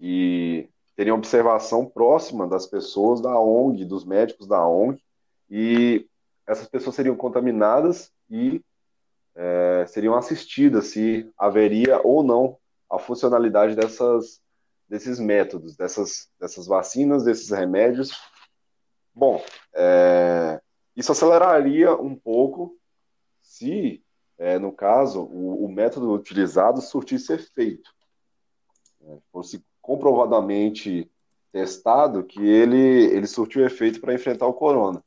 e 0.00 0.68
terem 0.94 1.12
observação 1.12 1.84
próxima 1.84 2.46
das 2.46 2.66
pessoas 2.66 3.20
da 3.20 3.38
ONG, 3.38 3.84
dos 3.84 4.04
médicos 4.04 4.46
da 4.46 4.66
ONG, 4.66 5.02
e 5.54 6.08
essas 6.46 6.66
pessoas 6.66 6.96
seriam 6.96 7.14
contaminadas 7.14 8.10
e 8.30 8.64
é, 9.34 9.84
seriam 9.86 10.14
assistidas 10.14 10.86
se 10.86 11.30
haveria 11.36 12.00
ou 12.02 12.22
não 12.22 12.56
a 12.88 12.98
funcionalidade 12.98 13.76
dessas, 13.76 14.40
desses 14.88 15.20
métodos, 15.20 15.76
dessas, 15.76 16.30
dessas 16.40 16.66
vacinas, 16.66 17.24
desses 17.24 17.50
remédios. 17.50 18.18
Bom, 19.14 19.44
é, 19.74 20.58
isso 20.96 21.12
aceleraria 21.12 21.94
um 21.94 22.16
pouco 22.16 22.74
se, 23.42 24.02
é, 24.38 24.58
no 24.58 24.72
caso, 24.72 25.20
o, 25.20 25.66
o, 25.66 25.68
método 25.70 26.14
utilizado 26.14 26.80
surtisse 26.80 27.30
efeito. 27.30 27.90
É, 29.02 29.18
fosse 29.30 29.62
comprovadamente 29.82 31.10
testado 31.52 32.24
que 32.24 32.42
ele, 32.42 33.04
ele 33.14 33.26
surtiu 33.26 33.66
efeito 33.66 34.00
para 34.00 34.14
enfrentar 34.14 34.46
o 34.46 34.54
corona. 34.54 35.04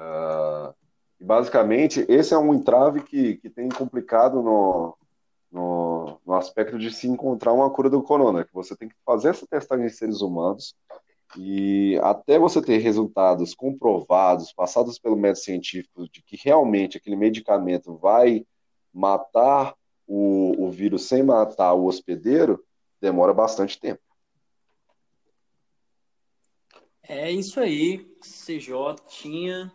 Uh, 0.00 0.74
basicamente, 1.20 2.06
esse 2.08 2.32
é 2.32 2.38
um 2.38 2.54
entrave 2.54 3.02
que, 3.02 3.36
que 3.36 3.50
tem 3.50 3.68
complicado 3.68 4.42
no, 4.42 4.96
no, 5.52 6.18
no, 6.24 6.34
aspecto 6.34 6.78
de 6.78 6.90
se 6.90 7.06
encontrar 7.06 7.52
uma 7.52 7.68
cura 7.68 7.90
do 7.90 8.02
corona, 8.02 8.44
que 8.44 8.54
você 8.54 8.74
tem 8.74 8.88
que 8.88 8.94
fazer 9.04 9.28
essa 9.28 9.46
testagem 9.46 9.86
em 9.86 9.90
seres 9.90 10.22
humanos 10.22 10.74
e 11.36 12.00
até 12.02 12.38
você 12.38 12.62
ter 12.62 12.78
resultados 12.78 13.54
comprovados, 13.54 14.52
passados 14.52 14.98
pelo 14.98 15.16
método 15.16 15.44
científico, 15.44 16.08
de 16.08 16.22
que 16.22 16.36
realmente 16.42 16.96
aquele 16.96 17.16
medicamento 17.16 17.94
vai 17.96 18.44
matar 18.92 19.74
o, 20.06 20.66
o 20.66 20.70
vírus 20.70 21.04
sem 21.04 21.22
matar 21.22 21.74
o 21.74 21.84
hospedeiro, 21.84 22.64
demora 23.00 23.32
bastante 23.34 23.78
tempo. 23.78 24.00
É 27.02 27.30
isso 27.30 27.60
aí, 27.60 28.08
CJ 28.22 28.96
tinha 29.08 29.72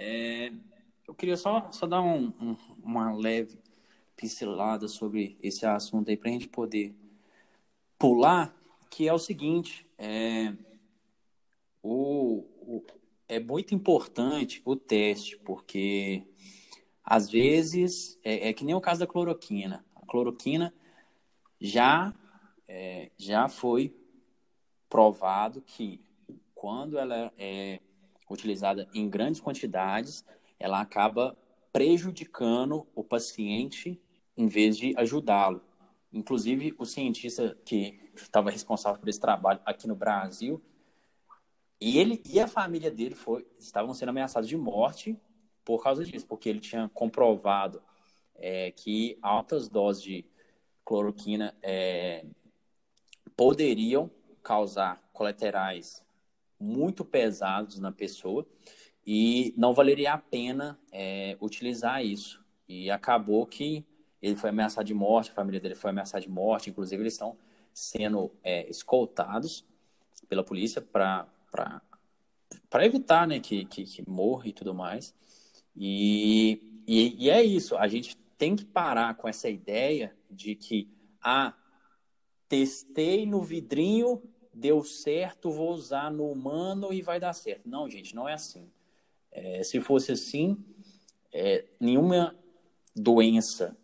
é, 0.00 0.52
eu 1.08 1.12
queria 1.12 1.36
só, 1.36 1.72
só 1.72 1.84
dar 1.84 2.00
um, 2.00 2.32
um, 2.40 2.56
uma 2.84 3.12
leve 3.12 3.58
pincelada 4.14 4.86
sobre 4.86 5.36
esse 5.42 5.66
assunto 5.66 6.08
aí 6.08 6.16
para 6.16 6.30
a 6.30 6.32
gente 6.32 6.46
poder 6.46 6.94
pular, 7.98 8.54
que 8.88 9.08
é 9.08 9.12
o 9.12 9.18
seguinte, 9.18 9.84
é, 9.98 10.54
o, 11.82 12.44
o, 12.60 12.86
é 13.26 13.40
muito 13.40 13.74
importante 13.74 14.62
o 14.64 14.76
teste, 14.76 15.36
porque 15.38 16.24
às 17.02 17.28
vezes 17.28 18.20
é, 18.22 18.50
é, 18.50 18.52
que 18.52 18.64
nem 18.64 18.76
o 18.76 18.80
caso 18.80 19.00
da 19.00 19.06
cloroquina. 19.06 19.84
A 19.96 20.06
cloroquina 20.06 20.72
já, 21.60 22.14
é, 22.68 23.10
já 23.18 23.48
foi 23.48 23.92
provado 24.88 25.60
que 25.60 26.00
quando 26.54 26.98
ela 26.98 27.32
é 27.36 27.80
utilizada 28.30 28.88
em 28.92 29.08
grandes 29.08 29.40
quantidades, 29.40 30.24
ela 30.58 30.80
acaba 30.80 31.36
prejudicando 31.72 32.86
o 32.94 33.04
paciente 33.04 34.00
em 34.36 34.46
vez 34.46 34.76
de 34.76 34.94
ajudá-lo. 34.96 35.62
Inclusive, 36.12 36.74
o 36.78 36.84
cientista 36.84 37.56
que 37.64 38.00
estava 38.14 38.50
responsável 38.50 38.98
por 38.98 39.08
esse 39.08 39.20
trabalho 39.20 39.60
aqui 39.64 39.86
no 39.86 39.94
Brasil, 39.94 40.62
e 41.80 41.98
ele 41.98 42.22
e 42.26 42.40
a 42.40 42.48
família 42.48 42.90
dele 42.90 43.14
foi, 43.14 43.46
estavam 43.58 43.94
sendo 43.94 44.08
ameaçados 44.08 44.48
de 44.48 44.56
morte 44.56 45.16
por 45.64 45.82
causa 45.82 46.04
disso, 46.04 46.26
porque 46.26 46.48
ele 46.48 46.60
tinha 46.60 46.88
comprovado 46.92 47.82
é, 48.34 48.70
que 48.72 49.18
altas 49.22 49.68
doses 49.68 50.02
de 50.02 50.24
cloroquina 50.84 51.54
é, 51.62 52.24
poderiam 53.36 54.10
causar 54.42 55.00
colaterais 55.12 56.02
muito 56.58 57.04
pesados 57.04 57.78
na 57.78 57.92
pessoa 57.92 58.46
e 59.06 59.54
não 59.56 59.72
valeria 59.72 60.12
a 60.12 60.18
pena 60.18 60.78
é, 60.92 61.36
utilizar 61.40 62.04
isso. 62.04 62.44
E 62.68 62.90
acabou 62.90 63.46
que 63.46 63.86
ele 64.20 64.36
foi 64.36 64.50
ameaçado 64.50 64.86
de 64.86 64.94
morte, 64.94 65.30
a 65.30 65.34
família 65.34 65.60
dele 65.60 65.74
foi 65.74 65.90
ameaçada 65.90 66.20
de 66.20 66.30
morte, 66.30 66.70
inclusive 66.70 67.02
eles 67.02 67.14
estão 67.14 67.36
sendo 67.72 68.32
é, 68.42 68.68
escoltados 68.68 69.64
pela 70.28 70.44
polícia 70.44 70.82
para 70.82 71.26
evitar 72.80 73.26
né, 73.26 73.40
que, 73.40 73.64
que, 73.64 73.84
que 73.84 74.08
morra 74.08 74.48
e 74.48 74.52
tudo 74.52 74.74
mais. 74.74 75.14
E, 75.74 76.82
e, 76.86 77.26
e, 77.26 77.30
é 77.30 77.42
isso, 77.42 77.76
a 77.76 77.86
gente 77.86 78.16
tem 78.36 78.56
que 78.56 78.64
parar 78.64 79.14
com 79.14 79.28
essa 79.28 79.48
ideia 79.48 80.14
de 80.30 80.54
que, 80.54 80.88
ah, 81.22 81.54
testei 82.48 83.24
no 83.24 83.40
vidrinho 83.42 84.22
deu 84.58 84.82
certo, 84.82 85.52
vou 85.52 85.72
usar 85.72 86.10
no 86.10 86.30
humano 86.30 86.92
e 86.92 87.00
vai 87.00 87.20
dar 87.20 87.32
certo. 87.32 87.68
Não, 87.68 87.88
gente, 87.88 88.14
não 88.14 88.28
é 88.28 88.34
assim. 88.34 88.68
É, 89.30 89.62
se 89.62 89.80
fosse 89.80 90.10
assim, 90.12 90.62
é, 91.32 91.64
nenhuma 91.78 92.36
doença 92.94 93.76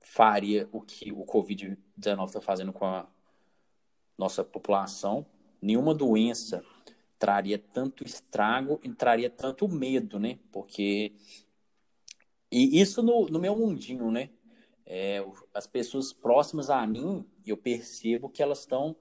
faria 0.00 0.68
o 0.70 0.82
que 0.82 1.10
o 1.12 1.24
Covid-19 1.24 2.26
está 2.26 2.40
fazendo 2.40 2.72
com 2.72 2.84
a 2.84 3.08
nossa 4.18 4.44
população. 4.44 5.24
Nenhuma 5.62 5.94
doença 5.94 6.62
traria 7.18 7.58
tanto 7.58 8.04
estrago 8.04 8.78
e 8.82 8.88
traria 8.90 9.30
tanto 9.30 9.66
medo, 9.66 10.18
né? 10.18 10.38
Porque. 10.52 11.14
E 12.50 12.80
isso 12.80 13.02
no, 13.02 13.26
no 13.26 13.38
meu 13.38 13.56
mundinho, 13.56 14.10
né? 14.10 14.30
É, 14.84 15.24
as 15.52 15.66
pessoas 15.66 16.12
próximas 16.12 16.70
a 16.70 16.86
mim, 16.86 17.24
eu 17.46 17.56
percebo 17.56 18.28
que 18.28 18.42
elas 18.42 18.60
estão 18.60 18.96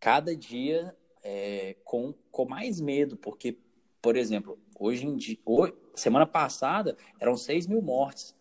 cada 0.00 0.36
dia 0.36 0.96
é, 1.22 1.76
com, 1.84 2.14
com 2.30 2.44
mais 2.46 2.80
medo, 2.80 3.16
porque, 3.16 3.58
por 4.00 4.16
exemplo, 4.16 4.58
hoje 4.78 5.06
em 5.06 5.16
dia, 5.16 5.38
hoje, 5.44 5.74
semana 5.94 6.26
passada 6.26 6.96
eram 7.18 7.36
6 7.36 7.66
mil 7.66 7.82
mortes, 7.82 8.34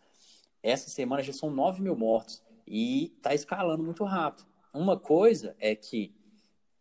essa 0.61 0.89
semana 0.89 1.21
já 1.21 1.33
são 1.33 1.49
9 1.49 1.81
mil 1.81 1.95
mortos 1.95 2.43
e 2.67 3.13
está 3.17 3.33
escalando 3.33 3.83
muito 3.83 4.03
rápido. 4.03 4.47
Uma 4.73 4.99
coisa 4.99 5.55
é 5.59 5.75
que 5.75 6.13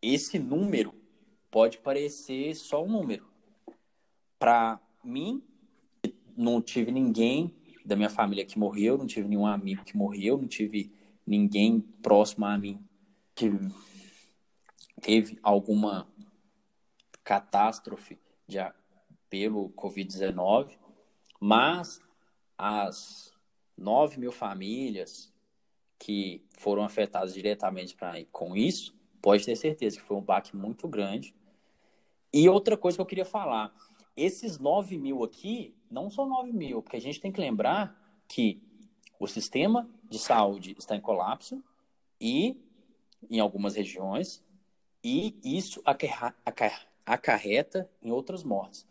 esse 0.00 0.38
número 0.38 0.94
pode 1.50 1.78
parecer 1.78 2.54
só 2.54 2.84
um 2.84 2.88
número. 2.88 3.26
Para 4.38 4.80
mim, 5.04 5.42
não 6.36 6.60
tive 6.60 6.90
ninguém 6.90 7.54
da 7.84 7.94
minha 7.94 8.10
família 8.10 8.44
que 8.44 8.58
morreu, 8.58 8.98
não 8.98 9.06
tive 9.06 9.28
nenhum 9.28 9.46
amigo 9.46 9.84
que 9.84 9.96
morreu, 9.96 10.38
não 10.38 10.48
tive 10.48 10.90
ninguém 11.26 11.80
próximo 12.02 12.46
a 12.46 12.58
mim 12.58 12.82
que 13.34 13.50
teve 15.04 15.38
alguma 15.42 16.08
catástrofe 17.22 18.18
de, 18.48 18.56
pelo 19.28 19.68
Covid-19, 19.70 20.78
mas 21.38 22.00
as 22.56 23.30
9 23.76 24.18
mil 24.18 24.32
famílias 24.32 25.30
que 25.98 26.42
foram 26.56 26.82
afetadas 26.82 27.34
diretamente 27.34 27.94
pra, 27.94 28.14
com 28.32 28.56
isso, 28.56 28.94
pode 29.20 29.44
ter 29.44 29.56
certeza 29.56 29.98
que 29.98 30.02
foi 30.02 30.16
um 30.16 30.22
baque 30.22 30.56
muito 30.56 30.88
grande. 30.88 31.34
E 32.32 32.48
outra 32.48 32.74
coisa 32.74 32.96
que 32.96 33.02
eu 33.02 33.06
queria 33.06 33.26
falar, 33.26 33.74
esses 34.16 34.58
9 34.58 34.96
mil 34.96 35.22
aqui 35.22 35.74
não 35.90 36.08
são 36.08 36.26
9 36.26 36.50
mil, 36.50 36.82
porque 36.82 36.96
a 36.96 37.00
gente 37.00 37.20
tem 37.20 37.30
que 37.30 37.40
lembrar 37.40 37.94
que 38.26 38.58
o 39.20 39.26
sistema 39.26 39.86
de 40.08 40.18
saúde 40.18 40.74
está 40.78 40.96
em 40.96 41.00
colapso 41.00 41.62
e, 42.18 42.56
em 43.30 43.38
algumas 43.38 43.74
regiões, 43.74 44.42
e 45.04 45.38
isso 45.44 45.82
acarreta 47.04 47.90
em 48.02 48.10
outras 48.10 48.42
mortes. 48.42 48.86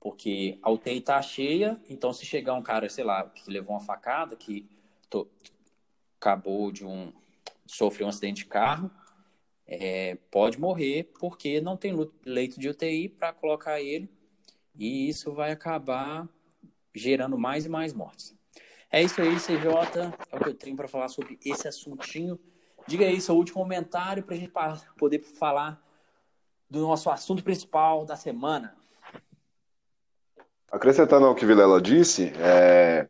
Porque 0.00 0.58
a 0.62 0.70
UTI 0.70 0.98
está 0.98 1.20
cheia, 1.20 1.78
então 1.88 2.12
se 2.12 2.24
chegar 2.24 2.54
um 2.54 2.62
cara, 2.62 2.88
sei 2.88 3.04
lá, 3.04 3.28
que 3.28 3.50
levou 3.50 3.76
uma 3.76 3.80
facada, 3.80 4.34
que 4.34 4.66
acabou 6.18 6.72
de 6.72 6.84
um 6.84 7.12
sofreu 7.66 8.06
um 8.06 8.10
acidente 8.10 8.44
de 8.44 8.48
carro, 8.48 8.90
é, 9.66 10.16
pode 10.30 10.58
morrer 10.58 11.12
porque 11.20 11.60
não 11.60 11.76
tem 11.76 11.94
leito 12.24 12.58
de 12.58 12.68
UTI 12.68 13.10
para 13.10 13.34
colocar 13.34 13.80
ele 13.80 14.08
e 14.74 15.08
isso 15.08 15.32
vai 15.34 15.52
acabar 15.52 16.26
gerando 16.94 17.36
mais 17.36 17.66
e 17.66 17.68
mais 17.68 17.92
mortes. 17.92 18.34
É 18.90 19.02
isso 19.02 19.20
aí, 19.20 19.38
CJ. 19.38 20.14
É 20.32 20.36
o 20.36 20.40
que 20.40 20.48
eu 20.48 20.54
tenho 20.54 20.76
para 20.76 20.88
falar 20.88 21.08
sobre 21.08 21.38
esse 21.44 21.68
assuntinho. 21.68 22.40
Diga 22.88 23.04
aí 23.04 23.20
seu 23.20 23.34
último 23.34 23.58
comentário 23.58 24.22
para 24.22 24.34
a 24.34 24.38
gente 24.38 24.50
poder 24.96 25.22
falar 25.22 25.78
do 26.70 26.80
nosso 26.80 27.10
assunto 27.10 27.44
principal 27.44 28.06
da 28.06 28.16
semana. 28.16 28.74
Acrescentando 30.72 31.26
ao 31.26 31.34
que 31.34 31.44
Vilela 31.44 31.82
disse, 31.82 32.32
é, 32.38 33.06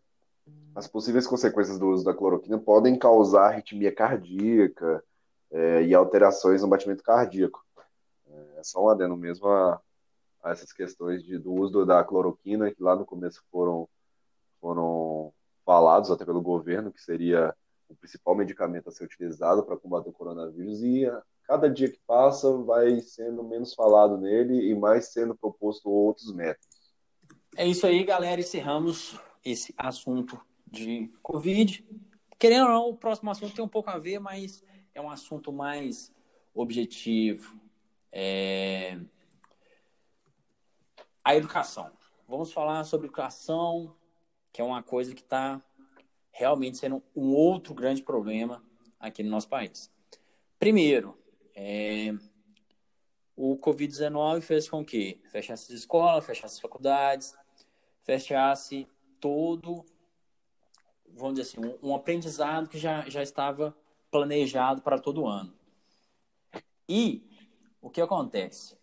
as 0.74 0.88
possíveis 0.88 1.28
consequências 1.28 1.78
do 1.78 1.90
uso 1.90 2.04
da 2.04 2.12
cloroquina 2.12 2.58
podem 2.58 2.98
causar 2.98 3.50
arritmia 3.50 3.94
cardíaca 3.94 5.00
é, 5.52 5.84
e 5.84 5.94
alterações 5.94 6.60
no 6.60 6.68
batimento 6.68 7.04
cardíaco. 7.04 7.64
É, 8.26 8.60
só 8.64 8.84
um 8.84 8.88
adendo 8.88 9.16
mesmo 9.16 9.46
a, 9.46 9.80
a 10.42 10.50
essas 10.50 10.72
questões 10.72 11.22
de, 11.22 11.38
do 11.38 11.52
uso 11.52 11.86
da 11.86 12.02
cloroquina, 12.02 12.68
que 12.74 12.82
lá 12.82 12.96
no 12.96 13.06
começo 13.06 13.44
foram, 13.48 13.88
foram 14.60 15.32
falados 15.64 16.10
até 16.10 16.24
pelo 16.24 16.42
governo, 16.42 16.90
que 16.90 17.00
seria 17.00 17.54
o 17.88 17.96
principal 17.96 18.34
medicamento 18.34 18.88
a 18.88 18.92
ser 18.92 19.04
utilizado 19.04 19.64
para 19.64 19.76
combater 19.76 20.08
o 20.08 20.12
coronavírus, 20.12 20.82
e 20.82 21.06
a 21.06 21.22
cada 21.44 21.68
dia 21.70 21.90
que 21.90 22.00
passa 22.06 22.50
vai 22.58 23.00
sendo 23.00 23.42
menos 23.42 23.74
falado 23.74 24.18
nele 24.18 24.70
e 24.70 24.74
mais 24.74 25.12
sendo 25.12 25.34
proposto 25.34 25.90
outros 25.90 26.32
métodos. 26.34 26.68
É 27.56 27.66
isso 27.66 27.86
aí, 27.86 28.04
galera. 28.04 28.40
Encerramos 28.40 29.18
esse 29.44 29.74
assunto 29.76 30.40
de 30.66 31.10
Covid. 31.22 31.84
Querendo 32.38 32.66
ou 32.66 32.72
não, 32.72 32.88
o 32.90 32.96
próximo 32.96 33.30
assunto 33.30 33.54
tem 33.54 33.64
um 33.64 33.68
pouco 33.68 33.90
a 33.90 33.98
ver, 33.98 34.18
mas 34.20 34.62
é 34.94 35.00
um 35.00 35.10
assunto 35.10 35.52
mais 35.52 36.12
objetivo. 36.54 37.58
É... 38.12 38.98
A 41.24 41.34
educação. 41.34 41.90
Vamos 42.26 42.52
falar 42.52 42.84
sobre 42.84 43.06
educação, 43.06 43.96
que 44.52 44.60
é 44.60 44.64
uma 44.64 44.82
coisa 44.82 45.14
que 45.14 45.22
está 45.22 45.62
realmente 46.38 46.78
sendo 46.78 47.02
um 47.14 47.34
outro 47.34 47.74
grande 47.74 48.02
problema 48.02 48.64
aqui 49.00 49.24
no 49.24 49.30
nosso 49.30 49.48
país. 49.48 49.90
Primeiro, 50.58 51.18
é... 51.54 52.14
o 53.36 53.58
Covid-19 53.58 54.40
fez 54.40 54.68
com 54.68 54.84
que 54.84 55.20
fechasse 55.30 55.72
as 55.72 55.80
escolas, 55.80 56.24
fechasse 56.24 56.54
as 56.54 56.60
faculdades, 56.60 57.34
fechasse 58.02 58.86
todo 59.20 59.84
vamos 61.14 61.34
dizer 61.34 61.50
assim, 61.50 61.76
um, 61.82 61.90
um 61.90 61.94
aprendizado 61.94 62.68
que 62.68 62.78
já, 62.78 63.08
já 63.08 63.22
estava 63.22 63.76
planejado 64.10 64.80
para 64.80 64.98
todo 64.98 65.26
ano. 65.26 65.52
E 66.88 67.28
o 67.82 67.90
que 67.90 68.00
acontece? 68.00 68.78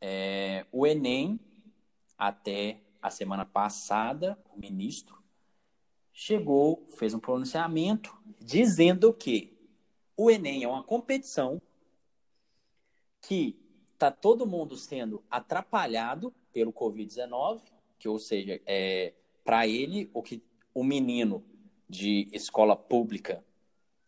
É, 0.00 0.66
o 0.70 0.86
Enem, 0.86 1.40
até 2.18 2.80
a 3.00 3.10
semana 3.10 3.46
passada, 3.46 4.38
o 4.54 4.58
ministro 4.58 5.19
chegou, 6.12 6.84
fez 6.96 7.14
um 7.14 7.18
pronunciamento 7.18 8.16
dizendo 8.40 9.12
que 9.12 9.56
o 10.16 10.30
Enem 10.30 10.64
é 10.64 10.68
uma 10.68 10.82
competição 10.82 11.60
que 13.22 13.58
está 13.92 14.10
todo 14.10 14.46
mundo 14.46 14.76
sendo 14.76 15.22
atrapalhado 15.30 16.34
pelo 16.52 16.72
Covid-19, 16.72 17.60
que 17.98 18.08
ou 18.08 18.18
seja, 18.18 18.60
é, 18.66 19.12
para 19.44 19.66
ele 19.66 20.10
o 20.12 20.22
que 20.22 20.42
o 20.74 20.82
menino 20.82 21.44
de 21.88 22.28
escola 22.32 22.76
pública 22.76 23.44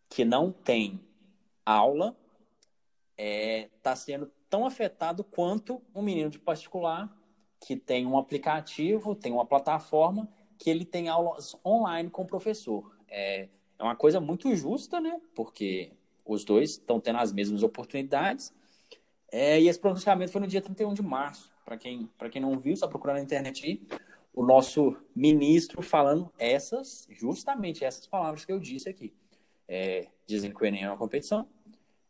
que 0.08 0.24
não 0.24 0.52
tem 0.52 1.00
aula 1.64 2.16
está 3.16 3.24
é, 3.24 3.70
tá 3.82 3.96
sendo 3.96 4.30
tão 4.48 4.66
afetado 4.66 5.24
quanto 5.24 5.82
um 5.94 6.02
menino 6.02 6.30
de 6.30 6.38
particular 6.38 7.10
que 7.60 7.76
tem 7.76 8.06
um 8.06 8.18
aplicativo, 8.18 9.14
tem 9.14 9.32
uma 9.32 9.46
plataforma 9.46 10.28
que 10.62 10.70
ele 10.70 10.84
tem 10.84 11.08
aulas 11.08 11.56
online 11.66 12.08
com 12.08 12.22
o 12.22 12.26
professor. 12.26 12.96
É, 13.08 13.48
é 13.76 13.82
uma 13.82 13.96
coisa 13.96 14.20
muito 14.20 14.54
justa, 14.54 15.00
né? 15.00 15.20
Porque 15.34 15.90
os 16.24 16.44
dois 16.44 16.70
estão 16.70 17.00
tendo 17.00 17.18
as 17.18 17.32
mesmas 17.32 17.64
oportunidades. 17.64 18.54
É, 19.32 19.60
e 19.60 19.66
esse 19.66 19.80
pronunciamento 19.80 20.30
foi 20.30 20.40
no 20.40 20.46
dia 20.46 20.62
31 20.62 20.94
de 20.94 21.02
março. 21.02 21.50
Para 21.64 21.76
quem, 21.76 22.08
quem 22.30 22.40
não 22.40 22.56
viu, 22.56 22.76
só 22.76 22.86
procurar 22.86 23.14
na 23.14 23.20
internet 23.20 23.66
aí 23.66 23.82
o 24.32 24.44
nosso 24.44 24.96
ministro 25.16 25.82
falando 25.82 26.32
essas, 26.38 27.08
justamente 27.10 27.84
essas 27.84 28.06
palavras 28.06 28.44
que 28.44 28.52
eu 28.52 28.60
disse 28.60 28.88
aqui. 28.88 29.12
É, 29.66 30.06
dizem 30.28 30.52
que 30.52 30.62
o 30.62 30.64
Enem 30.64 30.84
é 30.84 30.88
uma 30.88 30.96
competição 30.96 31.48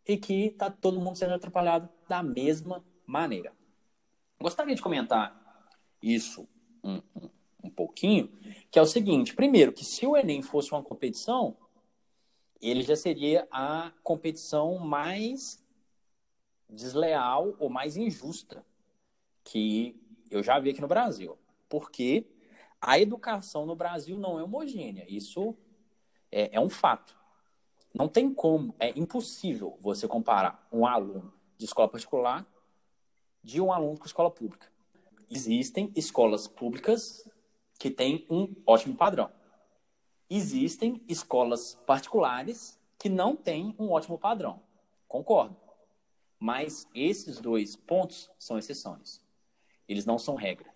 e 0.06 0.18
que 0.18 0.48
está 0.48 0.70
todo 0.70 1.00
mundo 1.00 1.16
sendo 1.16 1.32
atrapalhado 1.32 1.88
da 2.06 2.22
mesma 2.22 2.84
maneira. 3.06 3.50
Gostaria 4.38 4.74
de 4.74 4.82
comentar 4.82 5.40
isso 6.02 6.46
um, 6.84 7.00
um 7.62 7.70
pouquinho, 7.70 8.28
que 8.70 8.78
é 8.78 8.82
o 8.82 8.86
seguinte: 8.86 9.34
primeiro, 9.34 9.72
que 9.72 9.84
se 9.84 10.06
o 10.06 10.16
Enem 10.16 10.42
fosse 10.42 10.72
uma 10.72 10.82
competição, 10.82 11.56
ele 12.60 12.82
já 12.82 12.96
seria 12.96 13.46
a 13.50 13.92
competição 14.02 14.78
mais 14.78 15.62
desleal 16.68 17.54
ou 17.58 17.68
mais 17.68 17.96
injusta 17.96 18.64
que 19.44 20.00
eu 20.30 20.42
já 20.42 20.58
vi 20.58 20.70
aqui 20.70 20.80
no 20.80 20.88
Brasil 20.88 21.36
porque 21.72 22.26
a 22.78 23.00
educação 23.00 23.64
no 23.64 23.74
Brasil 23.74 24.18
não 24.18 24.38
é 24.38 24.42
homogênea. 24.42 25.06
Isso 25.08 25.56
é, 26.30 26.54
é 26.54 26.60
um 26.60 26.68
fato. 26.68 27.16
Não 27.94 28.06
tem 28.08 28.32
como, 28.32 28.74
é 28.78 28.90
impossível 28.90 29.78
você 29.80 30.06
comparar 30.06 30.68
um 30.70 30.84
aluno 30.84 31.32
de 31.56 31.64
escola 31.64 31.88
particular 31.88 32.46
de 33.42 33.58
um 33.58 33.72
aluno 33.72 33.96
com 33.96 34.04
escola 34.04 34.30
pública. 34.30 34.70
Existem 35.30 35.90
escolas 35.96 36.46
públicas 36.46 37.26
que 37.82 37.90
têm 37.90 38.24
um 38.30 38.54
ótimo 38.64 38.94
padrão. 38.94 39.28
Existem 40.30 41.02
escolas 41.08 41.74
particulares 41.84 42.78
que 42.96 43.08
não 43.08 43.34
têm 43.34 43.74
um 43.76 43.90
ótimo 43.90 44.16
padrão. 44.16 44.62
Concordo. 45.08 45.56
Mas 46.38 46.86
esses 46.94 47.40
dois 47.40 47.74
pontos 47.74 48.30
são 48.38 48.56
exceções. 48.56 49.20
Eles 49.88 50.06
não 50.06 50.16
são 50.16 50.36
regra. 50.36 50.72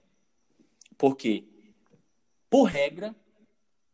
Porque, 0.99 1.45
por 2.51 2.64
regra, 2.64 3.14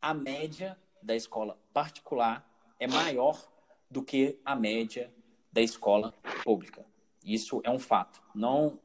a 0.01 0.15
média 0.15 0.79
da 1.03 1.15
escola 1.15 1.59
particular 1.71 2.49
é 2.81 2.87
maior 2.87 3.47
do 3.91 4.03
que 4.03 4.41
a 4.43 4.57
média 4.57 5.13
da 5.53 5.61
escola 5.61 6.15
pública. 6.43 6.83
Isso 7.23 7.61
é 7.63 7.71
um 7.71 7.79
fato. 7.79 8.23
Não 8.35 8.81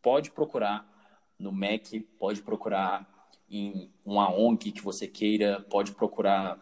pode 0.00 0.30
procurar 0.30 0.90
no 1.38 1.52
MEC, 1.52 2.00
pode 2.00 2.40
procurar 2.40 3.14
em 3.48 3.90
uma 4.04 4.30
ONG 4.30 4.72
que 4.72 4.82
você 4.82 5.06
queira, 5.06 5.60
pode 5.70 5.92
procurar 5.92 6.58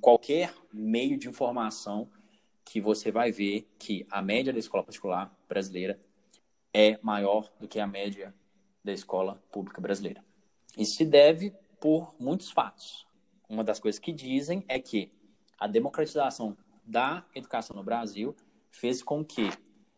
qualquer 0.00 0.54
meio 0.72 1.18
de 1.18 1.28
informação 1.28 2.08
que 2.64 2.80
você 2.80 3.10
vai 3.10 3.30
ver 3.30 3.68
que 3.78 4.06
a 4.10 4.22
média 4.22 4.52
da 4.52 4.58
escola 4.58 4.82
particular 4.82 5.36
brasileira 5.48 6.00
é 6.72 6.98
maior 7.02 7.52
do 7.60 7.68
que 7.68 7.78
a 7.78 7.86
média 7.86 8.34
da 8.82 8.92
escola 8.92 9.42
pública 9.52 9.80
brasileira. 9.80 10.24
Isso 10.76 10.96
se 10.96 11.04
deve 11.04 11.52
por 11.80 12.14
muitos 12.18 12.50
fatos. 12.50 13.06
Uma 13.48 13.62
das 13.62 13.78
coisas 13.78 13.98
que 13.98 14.12
dizem 14.12 14.64
é 14.68 14.78
que 14.78 15.12
a 15.58 15.66
democratização 15.66 16.56
da 16.84 17.24
educação 17.34 17.76
no 17.76 17.84
Brasil 17.84 18.34
fez 18.70 19.02
com 19.02 19.24
que 19.24 19.50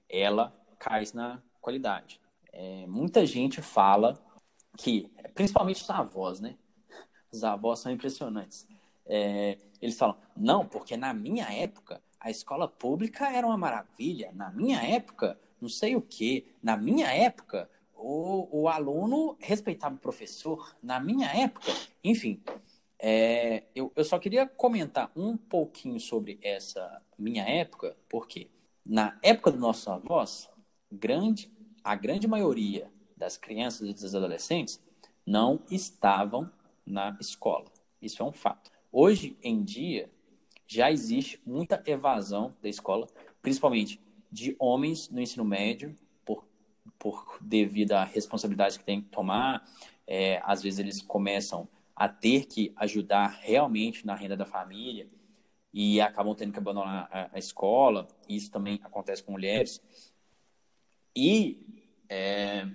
ela 0.09 0.53
caísse 0.79 1.15
na 1.15 1.41
qualidade. 1.61 2.21
É, 2.53 2.87
muita 2.87 3.25
gente 3.25 3.63
fala 3.63 4.21
que, 4.77 5.11
principalmente 5.35 5.83
os 5.83 5.91
avós, 5.91 6.41
né? 6.41 6.57
Os 7.33 7.45
avós 7.45 7.81
são 7.81 7.93
impressionantes. 7.93 8.67
É, 9.07 9.59
eles 9.81 9.99
falam, 9.99 10.17
não, 10.37 10.67
porque 10.67 10.97
na 10.97 11.13
minha 11.13 11.47
época 11.53 12.01
a 12.19 12.31
escola 12.31 12.67
pública 12.67 13.29
era 13.31 13.47
uma 13.47 13.57
maravilha. 13.57 14.33
Na 14.33 14.51
minha 14.51 14.81
época, 14.83 15.39
não 15.61 15.69
sei 15.69 15.95
o 15.95 16.01
que. 16.01 16.47
Na 16.63 16.77
minha 16.77 17.13
época, 17.13 17.69
o, 17.95 18.63
o 18.63 18.69
aluno 18.69 19.37
respeitava 19.41 19.95
o 19.95 19.99
professor. 19.99 20.75
Na 20.83 20.99
minha 20.99 21.29
época, 21.29 21.71
enfim. 22.03 22.43
É, 22.99 23.65
eu, 23.75 23.93
eu 23.95 24.05
só 24.05 24.19
queria 24.19 24.47
comentar 24.47 25.13
um 25.15 25.37
pouquinho 25.37 26.01
sobre 26.01 26.39
essa 26.41 27.03
minha 27.19 27.45
época, 27.45 27.95
porque 28.09 28.49
na 28.87 29.19
época 29.23 29.51
dos 29.51 29.61
nossos 29.61 29.87
avós, 29.87 30.49
grande, 30.91 31.53
a 31.83 31.95
grande 31.95 32.27
maioria 32.27 32.91
das 33.17 33.37
crianças 33.37 33.89
e 33.89 33.93
dos 33.93 34.15
adolescentes 34.15 34.81
não 35.27 35.63
estavam 35.71 36.51
na 36.87 37.17
escola. 37.21 37.67
Isso 38.01 38.23
é 38.23 38.27
um 38.27 38.33
fato. 38.33 38.71
Hoje 38.93 39.37
em 39.43 39.63
dia, 39.63 40.11
já 40.67 40.91
existe 40.91 41.41
muita 41.45 41.83
evasão 41.87 42.55
da 42.63 42.69
escola, 42.69 43.07
principalmente 43.41 44.01
de 44.31 44.55
homens 44.59 45.09
no 45.09 45.21
ensino 45.21 45.45
médio, 45.45 45.95
por, 46.25 46.47
por 46.99 47.39
devido 47.41 47.93
à 47.93 48.05
responsabilidade 48.05 48.79
que 48.79 48.85
tem 48.85 49.01
que 49.01 49.09
tomar. 49.09 49.65
É, 50.07 50.41
às 50.45 50.63
vezes 50.63 50.79
eles 50.79 51.01
começam 51.01 51.69
a 51.97 52.09
ter 52.09 52.47
que 52.47 52.73
ajudar 52.77 53.39
realmente 53.41 54.05
na 54.05 54.15
renda 54.15 54.37
da 54.37 54.45
família 54.45 55.09
e 55.73 56.01
acabam 56.01 56.35
tendo 56.35 56.53
que 56.53 56.59
abandonar 56.59 57.09
a, 57.11 57.31
a 57.33 57.39
escola. 57.39 58.09
Isso 58.29 58.51
também 58.51 58.81
acontece 58.83 59.23
com 59.23 59.33
mulheres. 59.33 59.81
E 61.17 61.61
é, 62.09 62.69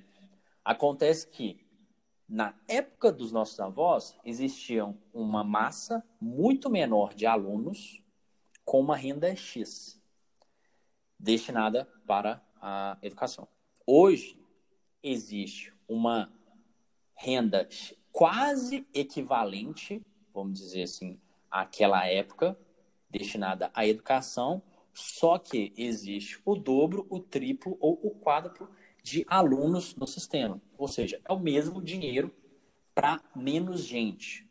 acontece 0.70 1.26
que 1.26 1.66
na 2.28 2.54
época 2.68 3.12
dos 3.12 3.32
nossos 3.32 3.60
avós, 3.60 4.16
existiam 4.24 4.96
uma 5.12 5.44
massa 5.44 6.06
muito 6.22 6.70
menor 6.70 7.16
de 7.16 7.26
alunos 7.26 8.04
com 8.64 8.80
uma 8.80 8.96
renda 8.96 9.36
X 9.36 10.00
destinada 11.20 11.86
para 12.06 12.40
a 12.62 13.00
educação. 13.02 13.48
Hoje, 13.84 14.40
existe 15.02 15.74
uma 15.88 16.32
renda 17.18 17.68
quase 18.12 18.88
equivalente, 18.94 20.00
vamos 20.32 20.60
dizer 20.60 20.84
assim, 20.84 21.20
àquela 21.50 22.06
época, 22.06 22.56
destinada 23.10 23.72
à 23.74 23.88
educação, 23.88 24.62
só 24.94 25.40
que 25.40 25.74
existe 25.76 26.40
o 26.46 26.56
dobro, 26.56 27.08
o 27.10 27.20
triplo 27.20 27.76
ou 27.80 28.00
o 28.04 28.12
quádruplo 28.20 28.70
de 29.04 29.26
alunos 29.28 29.96
no 29.96 30.08
sistema. 30.08 30.62
Ou 30.78 30.88
seja, 30.88 31.20
é 31.28 31.34
o 31.34 31.40
mesmo 31.40 31.82
dinheiro 31.82 32.34
para 32.94 33.22
menos 33.36 33.84
gente. 33.84 34.48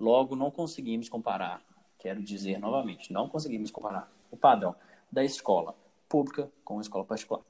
Logo, 0.00 0.36
não 0.36 0.50
conseguimos 0.50 1.08
comparar, 1.08 1.62
quero 1.98 2.22
dizer 2.22 2.58
novamente, 2.58 3.12
não 3.12 3.28
conseguimos 3.28 3.70
comparar 3.70 4.10
o 4.30 4.36
padrão 4.36 4.74
da 5.10 5.24
escola 5.24 5.74
pública 6.08 6.50
com 6.64 6.78
a 6.78 6.80
escola 6.80 7.04
particular. 7.04 7.42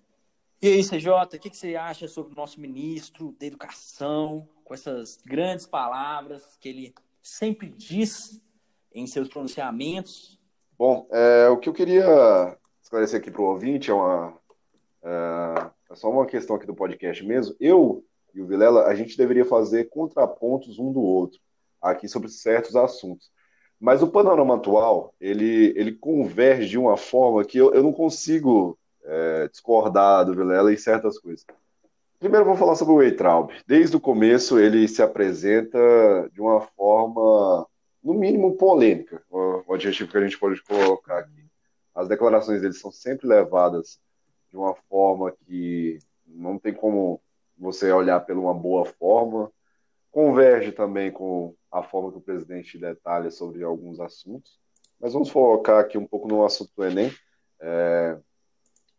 E 0.60 0.66
aí, 0.66 0.82
CJ, 0.82 1.08
o 1.08 1.38
que, 1.38 1.54
você 1.54 1.76
acha 1.76 2.08
sobre 2.08 2.32
o 2.32 2.36
nosso 2.36 2.60
ministro 2.60 3.34
da 3.38 3.46
Educação, 3.46 4.48
com 4.64 4.74
essas 4.74 5.20
grandes 5.24 5.66
palavras 5.66 6.56
que 6.60 6.68
ele 6.68 6.94
sempre 7.22 7.68
diz 7.68 8.42
em 8.92 9.06
seus 9.06 9.28
pronunciamentos? 9.28 10.38
Bom, 10.76 11.06
é, 11.12 11.48
o 11.48 11.58
que 11.58 11.68
eu 11.68 11.72
queria 11.72 12.58
esclarecer 12.82 13.20
aqui 13.20 13.30
para 13.30 13.40
o 13.40 13.44
ouvinte 13.44 13.90
é 13.90 13.94
uma, 13.94 14.36
é, 15.02 15.70
é 15.90 15.94
só 15.94 16.11
uma 16.11 16.27
questão 16.27 16.57
aqui 16.57 16.66
do 16.66 16.74
podcast 16.74 17.24
mesmo. 17.24 17.57
Eu 17.59 18.05
e 18.35 18.40
o 18.40 18.46
Vilela, 18.46 18.87
a 18.87 18.94
gente 18.94 19.16
deveria 19.16 19.44
fazer 19.44 19.88
contrapontos 19.88 20.79
um 20.79 20.92
do 20.92 21.01
outro 21.01 21.40
aqui 21.81 22.09
sobre 22.09 22.29
certos 22.29 22.77
assuntos. 22.77 23.31
Mas 23.81 24.03
o 24.03 24.09
panorama 24.09 24.57
atual, 24.57 25.14
ele, 25.20 25.72
ele 25.77 25.92
converge 25.92 26.68
de 26.68 26.79
uma 26.79 26.96
forma 26.96 27.44
que 27.44 27.59
eu, 27.59 27.72
eu 27.72 27.83
não 27.83 27.92
consigo 27.92 28.79
é, 29.05 29.48
discordar 29.48 30.27
do 30.27 30.35
Vilela 30.35 30.72
em 30.72 30.77
certas 30.77 31.18
coisas. 31.18 31.46
Primeiro, 32.18 32.44
vou 32.44 32.57
falar 32.57 32.74
sobre 32.74 32.94
o 32.94 32.96
Weitraub. 32.96 33.53
Desde 33.66 33.96
o 33.96 34.01
começo, 34.01 34.59
ele 34.59 34.88
se 34.88 35.01
apresenta 35.01 35.79
de 36.33 36.40
uma 36.40 36.61
forma, 36.61 37.66
no 38.03 38.12
mínimo, 38.12 38.57
polêmica, 38.57 39.22
o 39.31 39.72
adjetivo 39.72 40.11
que 40.11 40.18
a 40.18 40.22
gente 40.22 40.38
pode 40.38 40.61
colocar 40.64 41.18
aqui. 41.18 41.46
As 41.94 42.09
declarações 42.09 42.61
dele 42.61 42.74
são 42.74 42.90
sempre 42.90 43.29
levadas 43.29 44.01
de 44.50 44.56
uma 44.56 44.74
forma 44.74 45.32
que 45.32 45.98
não 46.26 46.58
tem 46.58 46.72
como 46.72 47.20
você 47.56 47.90
olhar 47.92 48.20
pela 48.20 48.40
uma 48.40 48.54
boa 48.54 48.84
forma. 48.84 49.50
Converge 50.11 50.72
também 50.72 51.11
com 51.11 51.54
a 51.70 51.82
forma 51.82 52.11
que 52.11 52.18
o 52.18 52.22
presidente 52.22 52.78
detalha 52.78 53.30
sobre 53.30 53.62
alguns 53.62 54.00
assuntos. 54.00 54.58
Mas 54.98 55.12
vamos 55.12 55.30
focar 55.30 55.80
aqui 55.80 55.98
um 55.98 56.06
pouco 56.06 56.28
no 56.28 56.44
assunto 56.44 56.72
do 56.76 56.84
Enem. 56.84 57.12
É, 57.61 58.18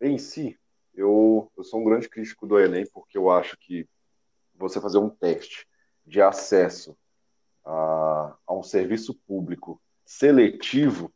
em 0.01 0.17
si, 0.17 0.57
eu, 0.93 1.51
eu 1.57 1.63
sou 1.63 1.79
um 1.79 1.83
grande 1.83 2.07
crítico 2.07 2.45
do 2.45 2.59
Enem, 2.59 2.85
porque 2.93 3.17
eu 3.17 3.29
acho 3.29 3.57
que 3.57 3.87
você 4.55 4.79
fazer 4.79 4.97
um 4.97 5.09
teste 5.09 5.67
de 6.05 6.21
acesso 6.21 6.97
a, 7.65 8.35
a 8.45 8.53
um 8.53 8.63
serviço 8.63 9.13
público 9.27 9.81
seletivo, 10.05 11.13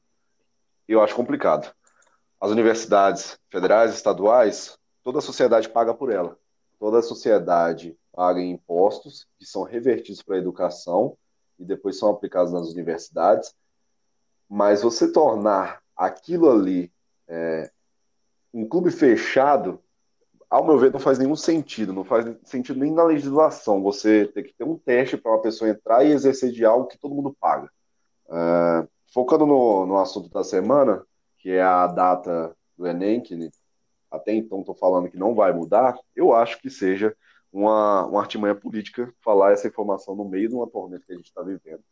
eu 0.88 1.02
acho 1.02 1.16
complicado 1.16 1.74
as 2.44 2.52
universidades 2.52 3.40
federais, 3.50 3.94
estaduais, 3.94 4.78
toda 5.02 5.20
a 5.20 5.22
sociedade 5.22 5.70
paga 5.70 5.94
por 5.94 6.12
ela. 6.12 6.38
Toda 6.78 7.00
a 7.00 7.02
sociedade 7.02 7.98
paga 8.12 8.42
impostos 8.42 9.26
que 9.40 9.46
são 9.46 9.64
revertidos 9.64 10.22
para 10.22 10.36
a 10.36 10.40
educação 10.40 11.18
e 11.58 11.64
depois 11.64 11.98
são 11.98 12.10
aplicados 12.10 12.52
nas 12.52 12.68
universidades. 12.68 13.56
Mas 14.50 14.82
você 14.82 15.10
tornar 15.10 15.82
aquilo 15.96 16.52
ali 16.52 16.92
é, 17.30 17.72
um 18.54 18.68
clube 18.68 18.92
fechado, 18.92 19.82
ao 20.50 20.66
meu 20.66 20.78
ver, 20.78 20.92
não 20.92 21.00
faz 21.00 21.18
nenhum 21.18 21.38
sentido. 21.38 21.94
Não 21.94 22.04
faz 22.04 22.26
sentido 22.44 22.78
nem 22.78 22.92
na 22.92 23.06
legislação. 23.06 23.82
Você 23.84 24.26
ter 24.26 24.44
que 24.44 24.54
ter 24.54 24.66
um 24.66 24.78
teste 24.78 25.16
para 25.16 25.32
uma 25.32 25.42
pessoa 25.42 25.72
entrar 25.72 26.04
e 26.04 26.12
exercer 26.12 26.52
de 26.52 26.66
algo 26.66 26.88
que 26.88 26.98
todo 26.98 27.16
mundo 27.16 27.34
paga. 27.40 27.72
É, 28.30 28.88
focando 29.14 29.46
no, 29.46 29.86
no 29.86 29.98
assunto 29.98 30.28
da 30.28 30.44
semana, 30.44 31.06
que 31.44 31.52
é 31.52 31.62
a 31.62 31.86
data 31.88 32.56
do 32.78 32.88
Enem, 32.88 33.20
que 33.20 33.52
até 34.10 34.34
então 34.34 34.62
estou 34.62 34.74
falando 34.74 35.12
que 35.12 35.18
não 35.18 35.36
vai 35.36 35.52
mudar, 35.52 35.94
eu 36.16 36.34
acho 36.34 36.58
que 36.58 36.70
seja 36.70 37.14
uma, 37.52 38.08
uma 38.08 38.22
artimanha 38.22 38.56
política 38.56 39.14
falar 39.22 39.52
essa 39.52 39.68
informação 39.68 40.16
no 40.16 40.24
meio 40.24 40.48
de 40.48 40.56
uma 40.56 40.70
tormenta 40.70 41.04
que 41.06 41.12
a 41.12 41.16
gente 41.18 41.26
está 41.26 41.44
vivendo. 41.44 41.84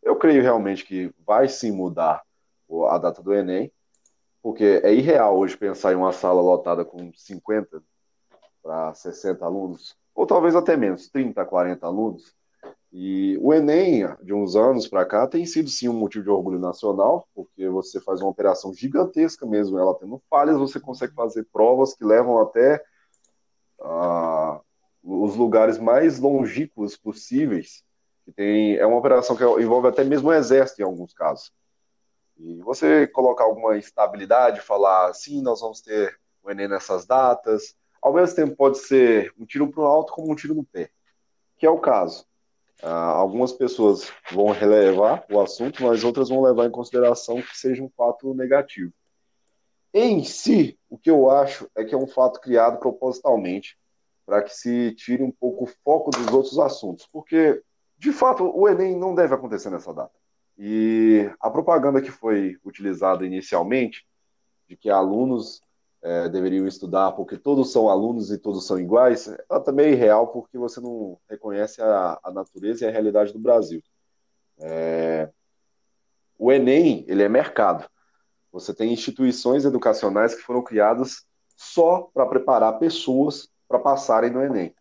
Eu 0.00 0.14
creio 0.14 0.40
realmente 0.40 0.84
que 0.84 1.12
vai 1.26 1.48
sim 1.48 1.72
mudar 1.72 2.22
a 2.88 2.98
data 2.98 3.20
do 3.20 3.34
Enem, 3.34 3.72
porque 4.40 4.80
é 4.84 4.94
irreal 4.94 5.36
hoje 5.36 5.56
pensar 5.56 5.92
em 5.92 5.96
uma 5.96 6.12
sala 6.12 6.40
lotada 6.40 6.84
com 6.84 7.12
50 7.12 7.82
para 8.62 8.94
60 8.94 9.44
alunos, 9.44 9.96
ou 10.14 10.28
talvez 10.28 10.54
até 10.54 10.76
menos, 10.76 11.08
30, 11.08 11.44
40 11.44 11.84
alunos, 11.84 12.36
e 12.98 13.36
o 13.42 13.52
Enem, 13.52 14.08
de 14.22 14.32
uns 14.32 14.56
anos 14.56 14.88
para 14.88 15.04
cá, 15.04 15.26
tem 15.26 15.44
sido 15.44 15.68
sim 15.68 15.86
um 15.86 15.92
motivo 15.92 16.24
de 16.24 16.30
orgulho 16.30 16.58
nacional, 16.58 17.28
porque 17.34 17.68
você 17.68 18.00
faz 18.00 18.22
uma 18.22 18.30
operação 18.30 18.72
gigantesca 18.72 19.44
mesmo, 19.44 19.78
ela 19.78 19.94
tendo 19.94 20.18
falhas, 20.30 20.56
você 20.56 20.80
consegue 20.80 21.12
fazer 21.12 21.46
provas 21.52 21.92
que 21.92 22.02
levam 22.02 22.40
até 22.40 22.82
os 25.02 25.36
lugares 25.36 25.76
mais 25.76 26.18
longínquos 26.18 26.96
possíveis. 26.96 27.84
Que 28.24 28.32
tem, 28.32 28.76
é 28.76 28.86
uma 28.86 28.96
operação 28.96 29.36
que 29.36 29.44
envolve 29.44 29.88
até 29.88 30.02
mesmo 30.02 30.30
o 30.30 30.32
exército 30.32 30.80
em 30.80 30.84
alguns 30.86 31.12
casos. 31.12 31.52
E 32.38 32.62
você 32.62 33.06
colocar 33.06 33.44
alguma 33.44 33.76
instabilidade, 33.76 34.62
falar 34.62 35.12
sim, 35.12 35.42
nós 35.42 35.60
vamos 35.60 35.82
ter 35.82 36.18
o 36.42 36.50
Enem 36.50 36.66
nessas 36.66 37.04
datas, 37.04 37.76
ao 38.00 38.14
mesmo 38.14 38.34
tempo 38.34 38.56
pode 38.56 38.78
ser 38.78 39.34
um 39.38 39.44
tiro 39.44 39.70
para 39.70 39.82
o 39.82 39.86
alto 39.86 40.14
como 40.14 40.32
um 40.32 40.34
tiro 40.34 40.54
no 40.54 40.64
pé, 40.64 40.88
que 41.58 41.66
é 41.66 41.70
o 41.70 41.78
caso. 41.78 42.24
Uh, 42.82 42.88
algumas 42.88 43.52
pessoas 43.52 44.12
vão 44.30 44.48
relevar 44.48 45.24
o 45.30 45.40
assunto, 45.40 45.82
mas 45.82 46.04
outras 46.04 46.28
vão 46.28 46.42
levar 46.42 46.66
em 46.66 46.70
consideração 46.70 47.40
que 47.40 47.56
seja 47.56 47.82
um 47.82 47.88
fato 47.88 48.34
negativo. 48.34 48.92
Em 49.94 50.22
si, 50.24 50.78
o 50.90 50.98
que 50.98 51.10
eu 51.10 51.30
acho 51.30 51.70
é 51.74 51.82
que 51.84 51.94
é 51.94 51.98
um 51.98 52.06
fato 52.06 52.38
criado 52.38 52.78
propositalmente 52.78 53.78
para 54.26 54.42
que 54.42 54.54
se 54.54 54.92
tire 54.94 55.22
um 55.22 55.30
pouco 55.30 55.64
o 55.64 55.72
foco 55.84 56.10
dos 56.10 56.26
outros 56.26 56.58
assuntos, 56.58 57.06
porque, 57.10 57.62
de 57.96 58.12
fato, 58.12 58.44
o 58.54 58.68
Enem 58.68 58.94
não 58.94 59.14
deve 59.14 59.34
acontecer 59.34 59.70
nessa 59.70 59.94
data. 59.94 60.12
E 60.58 61.30
a 61.40 61.48
propaganda 61.48 62.02
que 62.02 62.10
foi 62.10 62.58
utilizada 62.64 63.24
inicialmente, 63.24 64.06
de 64.68 64.76
que 64.76 64.90
alunos 64.90 65.62
é, 66.06 66.28
deveriam 66.28 66.68
estudar 66.68 67.10
porque 67.12 67.36
todos 67.36 67.72
são 67.72 67.88
alunos 67.88 68.30
e 68.30 68.38
todos 68.38 68.64
são 68.64 68.78
iguais, 68.78 69.28
ela 69.50 69.58
também 69.58 69.86
é 69.86 69.90
irreal 69.90 70.28
porque 70.28 70.56
você 70.56 70.80
não 70.80 71.18
reconhece 71.28 71.82
a, 71.82 72.20
a 72.22 72.30
natureza 72.30 72.84
e 72.84 72.88
a 72.88 72.92
realidade 72.92 73.32
do 73.32 73.40
Brasil. 73.40 73.82
É, 74.60 75.28
o 76.38 76.52
Enem, 76.52 77.04
ele 77.08 77.24
é 77.24 77.28
mercado. 77.28 77.90
Você 78.52 78.72
tem 78.72 78.92
instituições 78.92 79.64
educacionais 79.64 80.32
que 80.32 80.42
foram 80.42 80.62
criadas 80.62 81.26
só 81.56 82.02
para 82.14 82.24
preparar 82.26 82.78
pessoas 82.78 83.48
para 83.66 83.80
passarem 83.80 84.30
no 84.30 84.40
Enem, 84.40 84.72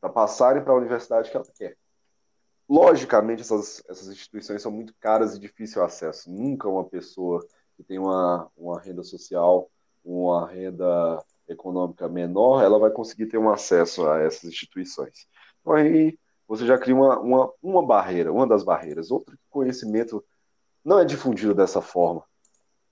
para 0.00 0.10
passarem 0.10 0.62
para 0.62 0.72
a 0.72 0.76
universidade 0.76 1.28
que 1.28 1.36
ela 1.36 1.46
quer. 1.56 1.76
Logicamente, 2.68 3.42
essas, 3.42 3.82
essas 3.88 4.06
instituições 4.08 4.62
são 4.62 4.70
muito 4.70 4.94
caras 5.00 5.34
e 5.34 5.40
difícil 5.40 5.82
acesso. 5.82 6.30
Nunca 6.30 6.68
uma 6.68 6.84
pessoa 6.84 7.44
que 7.76 7.82
tem 7.82 7.98
uma, 7.98 8.48
uma 8.56 8.78
renda 8.80 9.02
social, 9.02 9.68
uma 10.08 10.48
renda 10.48 11.22
econômica 11.48 12.08
menor, 12.08 12.62
ela 12.62 12.78
vai 12.78 12.90
conseguir 12.90 13.26
ter 13.26 13.38
um 13.38 13.50
acesso 13.50 14.06
a 14.08 14.20
essas 14.20 14.44
instituições. 14.44 15.26
Então 15.60 15.74
aí 15.74 16.18
você 16.46 16.66
já 16.66 16.78
cria 16.78 16.94
uma, 16.94 17.18
uma, 17.20 17.52
uma 17.62 17.86
barreira, 17.86 18.32
uma 18.32 18.46
das 18.46 18.64
barreiras. 18.64 19.10
Outro 19.10 19.38
conhecimento 19.50 20.24
não 20.84 20.98
é 20.98 21.04
difundido 21.04 21.54
dessa 21.54 21.82
forma. 21.82 22.22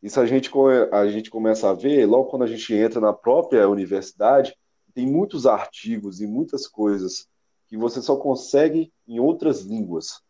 Isso 0.02 0.20
a 0.20 0.26
gente, 0.26 0.50
a 0.92 1.07
gente 1.09 1.31
começa 1.31 1.70
a 1.70 1.72
ver 1.72 2.07
logo 2.07 2.29
quando 2.29 2.42
a 2.42 2.46
gente 2.46 2.74
entra 2.74 3.00
na 3.00 3.12
própria 3.12 3.68
universidade, 3.68 4.55
tem 4.94 5.07
muitos 5.07 5.46
artigos 5.46 6.20
e 6.20 6.26
muitas 6.26 6.66
coisas 6.66 7.26
que 7.68 7.76
você 7.76 8.00
só 8.00 8.16
consegue 8.16 8.92
em 9.09 9.18
outras 9.18 9.62
línguas. 9.62 10.20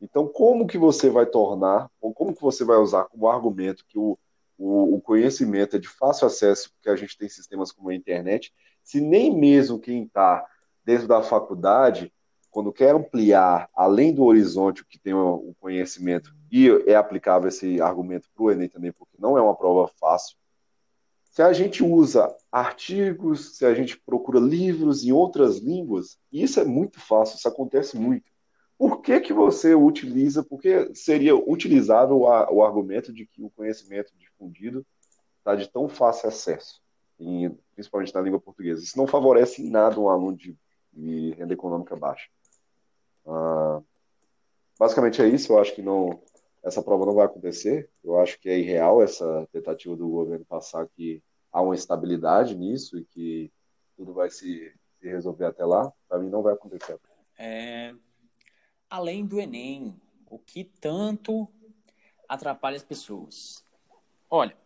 Então, 0.00 0.28
como 0.28 0.66
que 0.66 0.76
você 0.76 1.08
vai 1.08 1.26
tornar, 1.26 1.90
ou 2.00 2.12
como 2.12 2.34
que 2.34 2.42
você 2.42 2.64
vai 2.64 2.76
usar 2.76 3.04
como 3.04 3.26
argumento 3.26 3.84
que 3.88 3.98
o, 3.98 4.18
o, 4.58 4.96
o 4.96 5.00
conhecimento 5.00 5.76
é 5.76 5.78
de 5.78 5.88
fácil 5.88 6.26
acesso, 6.26 6.72
porque 6.72 6.88
a 6.88 6.96
gente 6.96 7.16
tem 7.16 7.28
sistemas 7.28 7.72
como 7.72 7.90
a 7.90 7.94
internet, 7.94 8.52
se 8.82 9.00
nem 9.00 9.36
mesmo 9.36 9.78
quem 9.78 10.04
está 10.04 10.46
dentro 10.84 11.08
da 11.08 11.22
faculdade, 11.22 12.12
quando 12.50 12.72
quer 12.72 12.94
ampliar 12.94 13.68
além 13.74 14.14
do 14.14 14.22
horizonte 14.24 14.82
o 14.82 14.86
que 14.86 14.98
tem 14.98 15.14
o 15.14 15.54
conhecimento, 15.58 16.34
e 16.52 16.68
é 16.86 16.94
aplicável 16.94 17.48
esse 17.48 17.80
argumento 17.80 18.28
para 18.34 18.44
o 18.44 18.50
Enem 18.50 18.68
também, 18.68 18.92
porque 18.92 19.16
não 19.18 19.36
é 19.36 19.42
uma 19.42 19.56
prova 19.56 19.88
fácil, 19.98 20.36
se 21.34 21.42
a 21.42 21.52
gente 21.52 21.82
usa 21.82 22.32
artigos, 22.52 23.56
se 23.56 23.66
a 23.66 23.74
gente 23.74 23.98
procura 23.98 24.38
livros 24.38 25.02
em 25.02 25.10
outras 25.10 25.58
línguas, 25.58 26.16
isso 26.30 26.60
é 26.60 26.64
muito 26.64 27.00
fácil, 27.00 27.36
isso 27.36 27.48
acontece 27.48 27.98
muito. 27.98 28.30
Por 28.84 29.00
que, 29.00 29.18
que 29.18 29.32
você 29.32 29.74
utiliza, 29.74 30.42
porque 30.42 30.94
seria 30.94 31.34
utilizável 31.34 32.18
o, 32.18 32.24
o 32.26 32.62
argumento 32.62 33.14
de 33.14 33.24
que 33.24 33.42
o 33.42 33.48
conhecimento 33.48 34.12
difundido 34.14 34.84
está 35.38 35.54
de 35.54 35.66
tão 35.70 35.88
fácil 35.88 36.28
acesso, 36.28 36.82
em, 37.18 37.48
principalmente 37.74 38.14
na 38.14 38.20
língua 38.20 38.38
portuguesa? 38.38 38.82
Isso 38.82 38.98
não 38.98 39.06
favorece 39.06 39.62
em 39.62 39.70
nada 39.70 39.98
um 39.98 40.10
aluno 40.10 40.36
de, 40.36 40.54
de 40.92 41.30
renda 41.30 41.54
econômica 41.54 41.96
baixa. 41.96 42.28
Ah, 43.26 43.80
basicamente 44.78 45.22
é 45.22 45.28
isso, 45.28 45.54
eu 45.54 45.58
acho 45.58 45.74
que 45.74 45.80
não, 45.80 46.20
essa 46.62 46.82
prova 46.82 47.06
não 47.06 47.14
vai 47.14 47.24
acontecer. 47.24 47.88
Eu 48.04 48.20
acho 48.20 48.38
que 48.38 48.50
é 48.50 48.58
irreal 48.58 49.02
essa 49.02 49.48
tentativa 49.50 49.96
do 49.96 50.06
governo 50.10 50.44
passar 50.44 50.86
que 50.88 51.22
há 51.50 51.62
uma 51.62 51.74
estabilidade 51.74 52.54
nisso 52.54 52.98
e 52.98 53.04
que 53.06 53.50
tudo 53.96 54.12
vai 54.12 54.28
se, 54.28 54.70
se 55.00 55.08
resolver 55.08 55.46
até 55.46 55.64
lá. 55.64 55.90
Para 56.06 56.18
mim, 56.18 56.28
não 56.28 56.42
vai 56.42 56.52
acontecer. 56.52 57.00
É, 57.38 57.94
além 58.94 59.26
do 59.26 59.40
Enem, 59.40 60.00
o 60.30 60.38
que 60.38 60.62
tanto 60.62 61.48
atrapalha 62.28 62.76
as 62.76 62.84
pessoas? 62.84 63.64
Olha, 64.30 64.56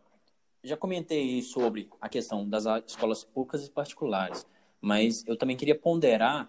já 0.63 0.77
comentei 0.77 1.41
sobre 1.41 1.89
a 1.99 2.11
questão 2.11 2.47
das 2.47 2.67
escolas 2.87 3.25
públicas 3.25 3.67
e 3.67 3.71
particulares, 3.71 4.47
mas 4.83 5.27
eu 5.27 5.37
também 5.37 5.57
queria 5.57 5.75
ponderar 5.75 6.47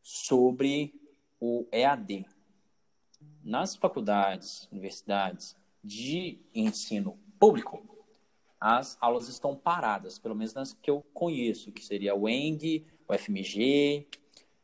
sobre 0.00 0.94
o 1.40 1.66
EAD, 1.72 2.24
nas 3.42 3.74
faculdades, 3.74 4.68
universidades 4.70 5.56
de 5.82 6.38
ensino 6.54 7.18
público, 7.38 7.84
as 8.60 8.96
aulas 9.00 9.28
estão 9.28 9.56
paradas, 9.56 10.18
pelo 10.18 10.34
menos 10.34 10.54
nas 10.54 10.72
que 10.72 10.90
eu 10.90 11.04
conheço, 11.12 11.72
que 11.72 11.84
seria 11.84 12.14
o 12.14 12.28
ENG, 12.28 12.86
o 13.08 13.12
FMG, 13.12 14.06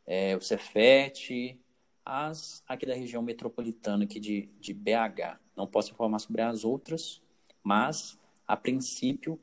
é, 0.06 0.36
o 0.36 0.40
Cefet, 0.40 1.60
as 2.04 2.62
aqui 2.66 2.86
da 2.86 2.94
região 2.94 3.22
metropolitana 3.22 4.04
aqui 4.04 4.18
de, 4.18 4.48
de 4.60 4.74
BH. 4.74 5.38
Não 5.56 5.66
posso 5.66 5.92
informar 5.92 6.18
sobre 6.18 6.42
as 6.42 6.64
outras, 6.64 7.22
mas, 7.62 8.18
a 8.46 8.56
princípio, 8.56 9.38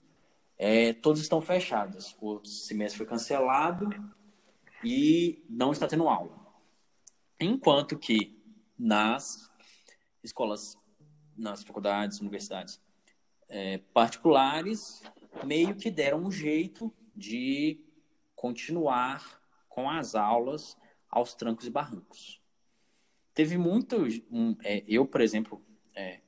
é, 0.58 0.93
todas 0.93 1.22
estão 1.22 1.41
fechadas. 1.41 2.15
O 2.22 2.43
semestre 2.43 2.98
foi 2.98 3.06
cancelado 3.06 3.89
e 4.84 5.43
não 5.50 5.72
está 5.72 5.88
tendo 5.88 6.08
aula. 6.08 6.38
Enquanto 7.39 7.98
que 7.98 8.38
nas 8.78 9.50
escolas, 10.24 10.78
nas 11.38 11.63
faculdades, 11.63 12.19
universidades 12.19 12.82
é, 13.48 13.78
particulares, 13.93 15.02
meio 15.45 15.76
que 15.76 15.89
deram 15.89 16.19
um 16.19 16.32
jeito 16.32 16.93
de 17.15 17.84
continuar 18.36 19.41
com 19.67 19.89
as 19.89 20.15
aulas 20.15 20.78
aos 21.10 21.34
trancos 21.34 21.65
e 21.65 21.69
barrancos. 21.69 22.41
Teve 23.39 23.58
muito. 23.58 23.95
Um, 24.30 24.54
é, 24.65 24.84
eu, 24.86 25.06
por 25.06 25.21
exemplo, 25.21 25.62
é, 25.95 26.19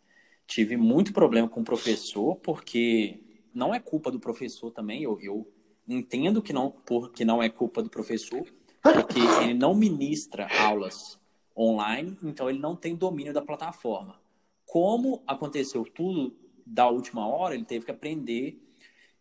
tive 0.48 0.78
muito 0.78 1.12
problema 1.12 1.46
com 1.46 1.60
o 1.60 1.64
professor, 1.66 2.38
porque 2.38 3.22
não 3.54 3.76
é 3.76 3.82
culpa 3.82 4.10
do 4.10 4.18
professor 4.18 4.72
também, 4.72 5.04
eu, 5.04 5.20
eu 5.20 5.46
entendo 5.86 6.42
que 6.42 6.54
não, 6.54 6.72
porque 6.72 7.26
não 7.26 7.44
é 7.44 7.50
culpa 7.50 7.84
do 7.84 7.90
professor, 7.90 8.48
porque 8.82 9.20
ele 9.44 9.54
não 9.54 9.76
ministra 9.76 10.48
aulas 10.62 11.20
online, 11.54 12.18
então 12.24 12.50
ele 12.50 12.60
não 12.60 12.78
tem 12.78 12.96
domínio 12.96 13.34
da 13.34 13.42
plataforma. 13.42 14.18
Como 14.66 15.22
aconteceu 15.28 15.84
tudo 15.84 16.34
da 16.66 16.88
última 16.88 17.28
hora, 17.28 17.56
ele 17.56 17.66
teve 17.66 17.84
que 17.84 17.92
aprender 17.92 18.58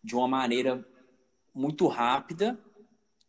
de 0.01 0.15
uma 0.15 0.29
maneira 0.29 0.87
muito 1.53 1.89
rápida 1.89 2.57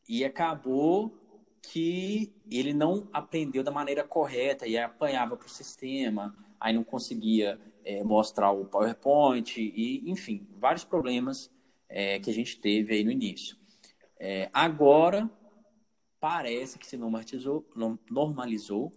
e 0.07 0.23
acabou 0.23 1.19
que 1.61 2.33
ele 2.49 2.73
não 2.73 3.07
aprendeu 3.13 3.63
da 3.63 3.71
maneira 3.71 4.03
correta 4.03 4.67
e 4.67 4.77
apanhava 4.77 5.37
para 5.37 5.45
o 5.45 5.49
sistema, 5.49 6.35
aí 6.59 6.73
não 6.73 6.83
conseguia 6.83 7.59
é, 7.85 8.03
mostrar 8.03 8.51
o 8.51 8.65
PowerPoint 8.65 9.59
e, 9.59 10.09
enfim, 10.09 10.47
vários 10.57 10.83
problemas 10.83 11.51
é, 11.87 12.19
que 12.19 12.29
a 12.29 12.33
gente 12.33 12.59
teve 12.59 12.93
aí 12.93 13.03
no 13.03 13.11
início. 13.11 13.57
É, 14.19 14.49
agora 14.53 15.29
parece 16.19 16.77
que 16.77 16.85
se 16.85 16.97
normalizou, 16.97 17.67
normalizou 18.09 18.91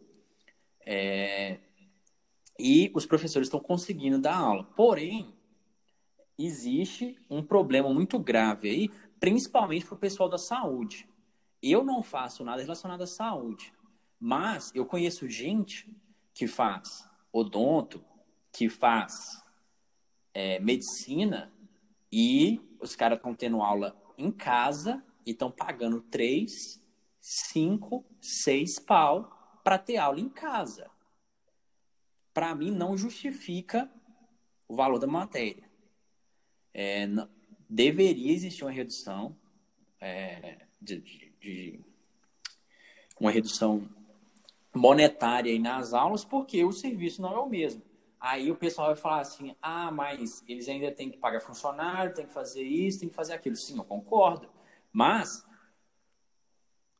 e 2.59 2.93
os 2.95 3.07
professores 3.07 3.49
estão 3.49 3.61
conseguindo 3.61 4.19
dar 4.19 4.37
aula. 4.37 4.65
Porém, 4.77 5.35
existe 6.39 7.17
um 7.31 7.43
problema 7.43 7.93
muito 7.93 8.19
grave 8.19 8.69
aí, 8.69 8.91
principalmente 9.19 9.87
para 9.87 9.95
o 9.95 9.99
pessoal 9.99 10.29
da 10.29 10.39
saúde. 10.39 11.09
Eu 11.67 11.83
não 11.83 12.03
faço 12.03 12.45
nada 12.45 12.61
relacionado 12.61 13.01
à 13.01 13.07
saúde, 13.07 13.73
mas 14.21 14.71
eu 14.75 14.85
conheço 14.85 15.27
gente 15.27 15.91
que 16.35 16.47
faz 16.47 17.09
odonto, 17.33 18.05
que 18.53 18.69
faz 18.69 19.43
é, 20.35 20.61
medicina 20.61 21.51
e 22.13 22.61
os 22.79 22.95
caras 22.95 23.17
estão 23.17 23.35
tendo 23.35 23.63
aula 23.63 23.97
em 24.19 24.31
casa 24.31 25.03
e 25.25 25.31
estão 25.31 25.51
pagando 25.51 26.03
três, 26.03 26.83
cinco, 27.19 28.05
seis 28.21 28.79
pau 28.79 29.59
para 29.65 29.79
ter 29.79 29.97
aula 29.97 30.21
em 30.21 30.29
casa. 30.29 30.91
Para 32.35 32.55
mim, 32.55 32.71
não 32.71 32.95
justifica 32.95 33.91
o 34.69 34.77
valor 34.77 34.99
da 34.99 35.07
matéria. 35.07 35.65
É, 36.75 37.07
não, 37.07 37.27
deveria 37.71 38.33
existir 38.33 38.65
uma 38.65 38.71
redução 38.71 39.35
é, 39.99 40.67
de, 40.79 41.01
de, 41.01 41.34
de, 41.45 41.81
uma 43.21 43.31
redução 43.31 43.89
monetária 44.75 45.53
aí 45.53 45.59
nas 45.59 45.93
aulas, 45.93 46.25
porque 46.25 46.65
o 46.65 46.73
serviço 46.73 47.21
não 47.21 47.33
é 47.35 47.39
o 47.39 47.49
mesmo. 47.49 47.83
Aí 48.19 48.51
o 48.51 48.57
pessoal 48.57 48.89
vai 48.89 48.97
falar 48.97 49.21
assim: 49.21 49.55
ah, 49.61 49.91
mas 49.91 50.43
eles 50.49 50.69
ainda 50.69 50.91
têm 50.91 51.11
que 51.11 51.19
pagar 51.19 51.41
funcionário, 51.41 52.15
tem 52.15 52.27
que 52.27 52.33
fazer 52.33 52.63
isso, 52.63 53.01
tem 53.01 53.09
que 53.09 53.15
fazer 53.15 53.35
aquilo. 53.35 53.55
Sim, 53.55 53.77
eu 53.77 53.85
concordo. 53.85 54.49
Mas, 54.91 55.47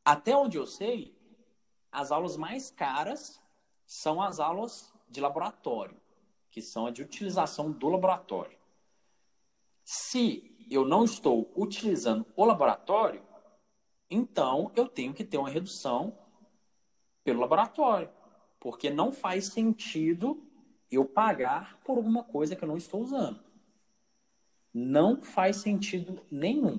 até 0.05 0.37
onde 0.37 0.59
eu 0.59 0.67
sei, 0.67 1.17
as 1.91 2.13
aulas 2.13 2.37
mais 2.37 2.71
caras 2.71 3.41
são 3.87 4.21
as 4.21 4.39
aulas 4.39 4.93
de 5.09 5.21
laboratório, 5.21 5.97
que 6.51 6.61
são 6.61 6.87
a 6.87 6.91
de 6.91 7.03
utilização 7.03 7.71
do 7.71 7.89
laboratório. 7.89 8.59
Se 9.85 10.55
eu 10.71 10.85
não 10.85 11.05
estou 11.05 11.51
utilizando 11.57 12.27
o 12.37 12.45
laboratório, 12.45 13.23
então 14.15 14.71
eu 14.75 14.89
tenho 14.89 15.13
que 15.13 15.25
ter 15.25 15.37
uma 15.39 15.51
redução 15.51 16.17
pelo 17.23 17.41
laboratório, 17.41 18.11
porque 18.61 18.91
não 18.91 19.13
faz 19.13 19.47
sentido 19.47 20.43
eu 20.91 21.05
pagar 21.05 21.81
por 21.85 21.97
alguma 21.97 22.23
coisa 22.23 22.55
que 22.55 22.63
eu 22.63 22.69
não 22.69 22.77
estou 22.77 23.03
usando. 23.03 23.43
Não 24.73 25.23
faz 25.23 25.57
sentido 25.57 26.25
nenhum. 26.31 26.79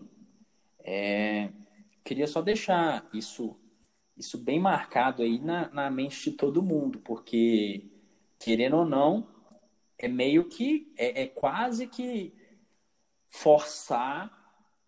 É, 0.80 1.52
queria 2.04 2.28
só 2.28 2.42
deixar 2.42 3.08
isso 3.14 3.58
isso 4.18 4.38
bem 4.38 4.60
marcado 4.60 5.22
aí 5.22 5.40
na, 5.40 5.70
na 5.70 5.92
mente 5.92 6.30
de 6.32 6.38
todo 6.38 6.64
mundo, 6.64 7.00
porque, 7.00 7.92
querendo 8.40 8.78
ou 8.78 8.86
não, 8.86 9.28
é 9.98 10.08
meio 10.08 10.48
que, 10.48 10.94
é, 10.98 11.24
é 11.24 11.28
quase 11.28 11.88
que 11.88 12.34
forçar 13.28 14.32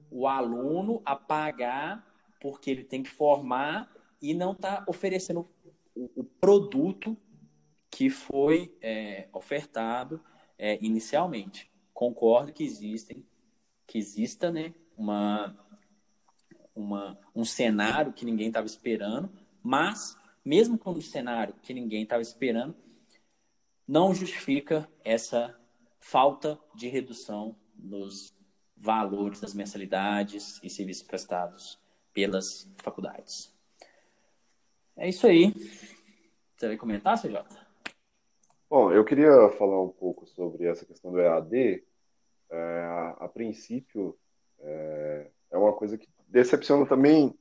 o 0.09 0.27
aluno 0.27 1.01
a 1.03 1.15
pagar 1.15 2.06
porque 2.39 2.71
ele 2.71 2.83
tem 2.83 3.03
que 3.03 3.09
formar 3.09 3.91
e 4.21 4.33
não 4.33 4.51
está 4.51 4.83
oferecendo 4.87 5.47
o, 5.95 6.21
o, 6.21 6.23
produto 6.23 7.17
que 7.89 8.09
foi 8.09 8.75
é, 8.81 9.27
ofertado 9.33 10.23
é, 10.57 10.77
inicialmente. 10.83 11.71
Concordo 11.93 12.53
que 12.53 12.63
existem, 12.63 13.25
que 13.85 13.97
exista, 13.97 14.51
né, 14.51 14.73
uma, 14.95 15.57
uma, 16.75 17.19
um 17.35 17.45
cenário 17.45 18.13
que 18.13 18.25
ninguém 18.25 18.47
estava 18.47 18.67
esperando, 18.67 19.31
mas 19.63 20.17
mesmo 20.43 20.77
com 20.77 20.91
um 20.91 21.01
cenário 21.01 21.55
que 21.61 21.73
ninguém 21.73 22.03
estava 22.03 22.21
esperando, 22.21 22.75
não 23.87 24.13
justifica 24.13 24.89
essa 25.03 25.57
falta 25.99 26.59
de 26.75 26.87
redução 26.87 27.55
nos 27.75 28.35
valores 28.75 29.39
das 29.39 29.53
mensalidades 29.53 30.59
e 30.63 30.69
serviços 30.69 31.03
prestados 31.03 31.79
pelas 32.17 32.67
faculdades. 32.77 33.53
É 34.95 35.07
isso 35.07 35.27
aí. 35.27 35.53
Você 36.57 36.67
vai 36.69 36.75
comentar, 36.75 37.21
CJ? 37.21 37.45
Bom, 38.67 38.91
eu 38.91 39.05
queria 39.05 39.49
falar 39.51 39.83
um 39.83 39.89
pouco 39.89 40.25
sobre 40.25 40.65
essa 40.65 40.83
questão 40.83 41.11
do 41.11 41.19
EAD. 41.19 41.83
É, 42.49 42.57
a, 42.57 43.09
a, 43.19 43.27
princípio, 43.27 44.17
é, 44.59 45.29
é 45.51 45.57
uma 45.59 45.73
coisa 45.73 45.95
que 45.95 46.09
decepciona 46.27 46.87
também, 46.87 47.37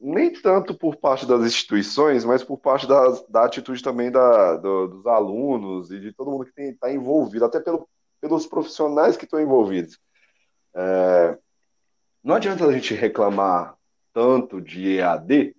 nem 0.00 0.32
tanto 0.32 0.76
por 0.76 0.96
parte 0.96 1.24
das 1.24 1.42
instituições, 1.42 2.24
mas 2.24 2.42
por 2.42 2.58
parte 2.58 2.88
da, 2.88 3.22
da 3.28 3.44
atitude 3.44 3.84
também 3.84 4.10
da, 4.10 4.56
do, 4.56 4.88
dos 4.88 5.06
alunos 5.06 5.92
e 5.92 6.00
de 6.00 6.12
todo 6.12 6.32
mundo 6.32 6.44
que 6.44 6.60
está 6.60 6.92
envolvido, 6.92 7.44
até 7.44 7.60
pelo, 7.60 7.88
pelos 8.20 8.48
profissionais 8.48 9.16
que 9.16 9.26
estão 9.26 9.40
envolvidos. 9.40 9.96
É, 10.74 11.38
não 12.22 12.34
adianta 12.34 12.66
a 12.66 12.72
gente 12.72 12.94
reclamar 12.94 13.76
tanto 14.12 14.60
de 14.60 14.96
EAD 14.96 15.54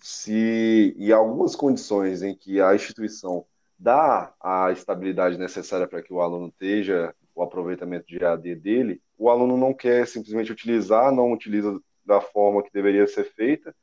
se 0.00 0.94
em 0.98 1.12
algumas 1.12 1.56
condições 1.56 2.22
em 2.22 2.34
que 2.34 2.60
a 2.60 2.74
instituição 2.74 3.44
dá 3.78 4.32
a 4.40 4.70
estabilidade 4.72 5.38
necessária 5.38 5.86
para 5.86 6.02
que 6.02 6.12
o 6.12 6.20
aluno 6.20 6.48
esteja 6.48 7.14
o 7.34 7.42
aproveitamento 7.42 8.06
de 8.06 8.22
EAD 8.22 8.54
dele, 8.56 9.02
o 9.18 9.28
aluno 9.28 9.56
não 9.56 9.74
quer 9.74 10.06
simplesmente 10.06 10.52
utilizar, 10.52 11.12
não 11.12 11.32
utiliza 11.32 11.78
da 12.04 12.20
forma 12.20 12.62
que 12.62 12.72
deveria 12.72 13.06
ser 13.06 13.24
feita 13.24 13.74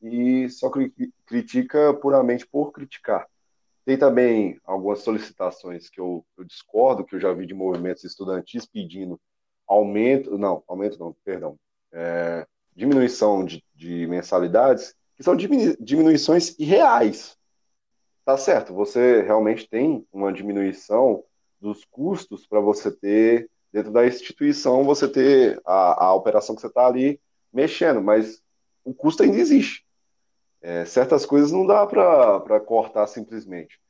e 0.00 0.48
só 0.48 0.70
critica 1.26 1.94
puramente 1.94 2.46
por 2.46 2.72
criticar. 2.72 3.26
Tem 3.84 3.96
também 3.96 4.60
algumas 4.64 5.00
solicitações 5.00 5.88
que 5.88 6.00
eu, 6.00 6.24
eu 6.38 6.44
discordo, 6.44 7.04
que 7.04 7.16
eu 7.16 7.20
já 7.20 7.32
vi 7.32 7.46
de 7.46 7.54
movimentos 7.54 8.04
estudantis 8.04 8.64
pedindo 8.64 9.20
aumento, 9.66 10.36
não, 10.38 10.62
aumento 10.66 10.98
não, 10.98 11.14
perdão, 11.24 11.58
é, 11.92 12.46
diminuição 12.74 13.44
de, 13.44 13.64
de, 13.74 14.06
mensalidades, 14.06 14.94
que 15.16 15.22
são 15.22 15.36
diminuições 15.36 16.58
irreais. 16.58 17.36
Tá 18.24 18.36
certo, 18.36 18.72
você 18.72 19.22
realmente 19.22 19.68
tem 19.68 20.06
uma 20.12 20.32
diminuição 20.32 21.24
dos 21.60 21.84
custos 21.84 22.46
para 22.46 22.60
você 22.60 22.90
ter, 22.90 23.50
dentro 23.72 23.90
da 23.90 24.06
instituição, 24.06 24.84
você 24.84 25.08
ter 25.08 25.60
a, 25.64 26.06
a 26.06 26.14
operação 26.14 26.54
que 26.54 26.60
você 26.60 26.66
está 26.68 26.86
ali 26.86 27.20
mexendo, 27.52 28.00
mas 28.00 28.42
o 28.84 28.94
custo 28.94 29.22
ainda 29.22 29.38
existe. 29.38 29.84
É, 30.60 30.84
certas 30.84 31.26
coisas 31.26 31.50
não 31.50 31.66
dá 31.66 31.86
para 31.86 32.60
cortar 32.60 33.06
simplesmente. 33.06 33.80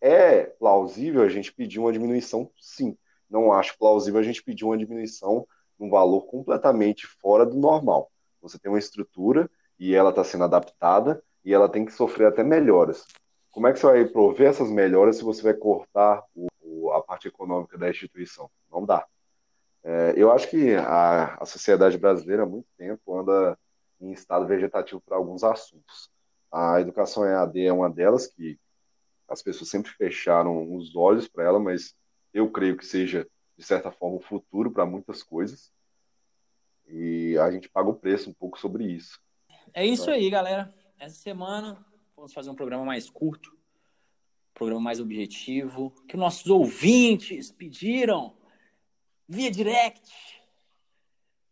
É 0.00 0.44
plausível 0.44 1.22
a 1.22 1.28
gente 1.28 1.52
pedir 1.52 1.78
uma 1.78 1.92
diminuição, 1.92 2.50
sim 2.58 2.96
não 3.28 3.52
acho 3.52 3.76
plausível 3.78 4.20
a 4.20 4.22
gente 4.22 4.42
pedir 4.42 4.64
uma 4.64 4.78
diminuição 4.78 5.46
num 5.78 5.90
valor 5.90 6.22
completamente 6.22 7.06
fora 7.06 7.44
do 7.44 7.56
normal. 7.56 8.10
Você 8.40 8.58
tem 8.58 8.70
uma 8.70 8.78
estrutura 8.78 9.50
e 9.78 9.94
ela 9.94 10.10
está 10.10 10.24
sendo 10.24 10.44
adaptada 10.44 11.22
e 11.44 11.52
ela 11.52 11.68
tem 11.68 11.84
que 11.84 11.92
sofrer 11.92 12.26
até 12.26 12.42
melhoras. 12.42 13.04
Como 13.50 13.66
é 13.66 13.72
que 13.72 13.78
você 13.78 13.86
vai 13.86 14.04
prover 14.04 14.48
essas 14.48 14.70
melhoras 14.70 15.16
se 15.16 15.24
você 15.24 15.42
vai 15.42 15.54
cortar 15.54 16.22
o, 16.34 16.46
o, 16.60 16.90
a 16.92 17.02
parte 17.02 17.28
econômica 17.28 17.78
da 17.78 17.88
instituição? 17.88 18.50
Não 18.70 18.84
dá. 18.84 19.06
É, 19.82 20.14
eu 20.16 20.32
acho 20.32 20.50
que 20.50 20.74
a, 20.74 21.36
a 21.36 21.46
sociedade 21.46 21.96
brasileira 21.96 22.42
há 22.42 22.46
muito 22.46 22.66
tempo 22.76 23.18
anda 23.18 23.58
em 24.00 24.12
estado 24.12 24.46
vegetativo 24.46 25.00
para 25.00 25.16
alguns 25.16 25.44
assuntos. 25.44 26.10
A 26.50 26.80
educação 26.80 27.24
EAD 27.24 27.66
é 27.66 27.72
uma 27.72 27.88
delas 27.88 28.26
que 28.26 28.58
as 29.28 29.42
pessoas 29.42 29.70
sempre 29.70 29.90
fecharam 29.92 30.74
os 30.74 30.94
olhos 30.94 31.28
para 31.28 31.44
ela, 31.44 31.58
mas 31.58 31.94
eu 32.36 32.50
creio 32.50 32.76
que 32.76 32.84
seja, 32.84 33.26
de 33.56 33.64
certa 33.64 33.90
forma, 33.90 34.18
o 34.18 34.20
futuro 34.20 34.70
para 34.70 34.84
muitas 34.84 35.22
coisas. 35.22 35.72
E 36.86 37.36
a 37.38 37.50
gente 37.50 37.66
paga 37.66 37.88
o 37.88 37.94
preço 37.94 38.28
um 38.28 38.34
pouco 38.34 38.58
sobre 38.58 38.84
isso. 38.84 39.18
É 39.72 39.84
isso 39.84 40.10
aí, 40.10 40.28
galera. 40.28 40.72
Essa 40.98 41.16
semana 41.16 41.82
vamos 42.14 42.34
fazer 42.34 42.50
um 42.50 42.54
programa 42.54 42.84
mais 42.84 43.08
curto, 43.08 43.50
um 43.50 44.54
programa 44.54 44.82
mais 44.82 45.00
objetivo, 45.00 45.90
que 46.06 46.16
nossos 46.16 46.46
ouvintes 46.50 47.50
pediram 47.50 48.36
via 49.26 49.50
direct, 49.50 50.12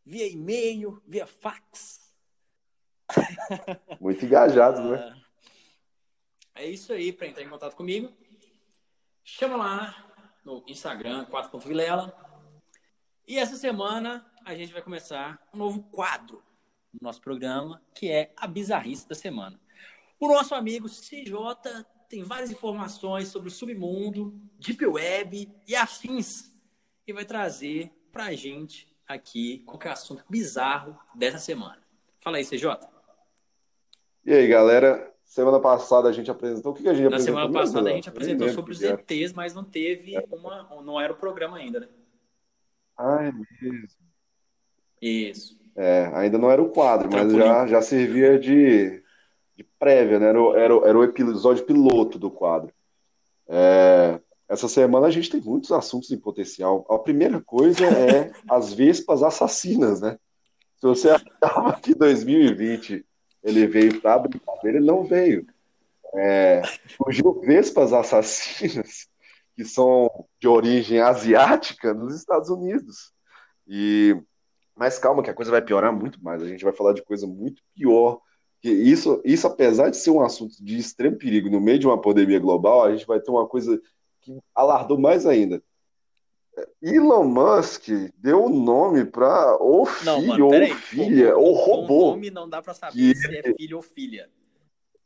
via 0.05 0.29
e-mail, 0.31 1.03
via 1.07 1.27
fax. 1.27 2.13
Muito 3.99 4.23
engajados, 4.23 4.85
né? 4.85 5.23
É 6.55 6.67
isso 6.67 6.93
aí, 6.93 7.11
para 7.11 7.27
entrar 7.27 7.43
em 7.43 7.49
contato 7.49 7.75
comigo. 7.75 8.13
Chama 9.25 9.57
lá 9.57 10.14
no 10.45 10.63
Instagram, 10.67 11.25
4.vilela. 11.27 12.15
E 13.27 13.39
essa 13.39 13.57
semana 13.57 14.25
a 14.45 14.55
gente 14.55 14.73
vai 14.73 14.83
começar 14.83 15.41
um 15.53 15.59
novo 15.59 15.83
quadro 15.85 16.43
no 16.93 17.01
nosso 17.01 17.21
programa, 17.21 17.83
que 17.95 18.11
é 18.11 18.33
a 18.37 18.47
bizarrice 18.47 19.09
da 19.09 19.15
semana. 19.15 19.59
O 20.21 20.29
nosso 20.29 20.55
amigo 20.55 20.89
CJ 20.89 21.85
tem 22.09 22.23
várias 22.23 22.51
informações 22.51 23.29
sobre 23.29 23.49
o 23.49 23.53
submundo, 23.53 24.39
Deep 24.59 24.87
Web 24.87 25.51
e 25.67 25.75
afins 25.75 26.53
e 27.07 27.13
vai 27.13 27.25
trazer 27.25 27.91
pra 28.13 28.33
gente 28.33 28.95
aqui 29.07 29.59
qualquer 29.67 29.93
assunto 29.93 30.25
bizarro 30.29 30.99
dessa 31.15 31.39
semana. 31.39 31.83
Fala 32.21 32.37
aí, 32.39 32.45
CJ. 32.45 32.79
E 34.25 34.33
aí, 34.33 34.47
galera? 34.47 35.14
Semana 35.35 35.59
passada 35.59 36.09
a 36.09 36.13
gente 36.13 36.31
apresentou. 36.31 36.71
O 36.71 36.75
que, 36.77 36.89
a 36.89 36.95
gente 36.95 37.09
Na 37.09 37.17
apresentou? 37.17 37.35
Na 37.35 37.43
semana 37.43 37.61
passada 37.61 37.91
a 37.91 37.93
gente 37.93 38.09
apresentou 38.09 38.49
sobre 38.51 38.71
os 38.71 38.81
ETs, 38.81 39.33
mas 39.33 39.53
não 39.53 39.65
teve 39.65 40.15
é. 40.15 40.25
uma. 40.31 40.81
Não 40.81 41.01
era 41.01 41.13
o 41.13 41.17
programa 41.17 41.57
ainda, 41.57 41.81
né? 41.81 41.89
Ah, 42.97 43.19
é 43.21 43.33
mesmo. 43.33 43.89
Isso. 45.03 45.59
É, 45.75 46.09
ainda 46.15 46.39
não 46.39 46.49
era 46.49 46.63
o 46.63 46.69
quadro, 46.69 47.11
mas 47.11 47.33
já, 47.33 47.67
já 47.67 47.83
servia 47.83 48.39
de, 48.39 49.03
de 49.57 49.65
prévia, 49.77 50.21
né? 50.21 50.29
Era, 50.29 50.39
era, 50.57 50.89
era 50.91 50.99
o 50.99 51.03
episódio 51.03 51.67
piloto 51.67 52.17
do 52.17 52.31
quadro. 52.31 52.73
É, 53.49 54.21
essa 54.49 54.69
semana 54.69 55.09
a 55.09 55.11
gente 55.11 55.31
tem 55.31 55.41
muitos 55.41 55.73
assuntos 55.73 56.13
em 56.13 56.17
potencial. 56.17 56.87
A 56.89 56.97
primeira 56.97 57.41
coisa 57.41 57.85
é 57.85 58.31
as 58.49 58.73
vespas 58.73 59.21
assassinas, 59.21 60.01
né? 60.01 60.17
Se 60.77 60.87
você 60.87 61.09
achava 61.11 61.73
que 61.81 61.93
2020 61.93 63.05
ele 63.45 63.67
veio 63.67 64.01
para 64.01 64.19
brincadeira, 64.19 64.79
ele 64.79 64.87
não 64.87 65.05
veio. 65.05 65.47
É, 66.17 66.63
surgiu 66.97 67.41
vespas 67.41 67.93
assassinas, 67.93 69.07
que 69.55 69.65
são 69.65 70.11
de 70.41 70.49
origem 70.49 71.01
asiática, 71.01 71.93
nos 71.95 72.15
Estados 72.15 72.49
Unidos. 72.49 73.13
E 73.69 74.17
mas 74.77 74.99
calma, 74.99 75.23
que 75.23 75.31
a 75.31 75.35
coisa 75.35 75.51
vai 75.51 75.63
piorar 75.63 75.93
muito 75.93 76.23
mais. 76.23 76.43
A 76.43 76.49
gente 76.49 76.65
vai 76.65 76.73
falar 76.73 76.93
de 76.93 77.03
coisa 77.03 77.27
muito 77.27 77.63
pior. 77.75 78.21
Que 78.61 78.71
isso, 78.71 79.21
isso, 79.25 79.47
apesar 79.47 79.91
de 79.91 79.97
ser 79.97 80.11
um 80.11 80.21
assunto 80.21 80.57
de 80.61 80.77
extremo 80.77 81.17
perigo 81.17 81.49
no 81.49 81.61
meio 81.61 81.79
de 81.79 81.87
uma 81.87 82.01
pandemia 82.01 82.41
global, 82.41 82.83
a 82.83 82.93
gente 82.93 83.07
vai 83.07 83.21
ter 83.21 83.31
uma 83.31 83.47
coisa 83.47 83.81
que 84.21 84.37
alardou 84.55 84.99
mais 84.99 85.27
ainda. 85.27 85.63
Elon 86.83 87.25
Musk 87.25 87.89
deu 88.17 88.45
o 88.45 88.49
nome 88.49 89.05
para 89.05 89.57
ou 89.57 89.87
filho 89.87 90.13
não, 90.13 90.27
mano, 90.27 90.47
ou 90.47 90.77
filha, 90.77 91.37
ou 91.37 91.53
robô. 91.53 92.09
O 92.09 92.11
nome 92.11 92.31
não 92.31 92.49
dá 92.49 92.63
para 92.63 92.75
saber 92.75 92.93
que... 92.93 93.15
se 93.15 93.37
é 93.37 93.55
filho 93.55 93.77
ou 93.77 93.83
filha. 93.83 94.29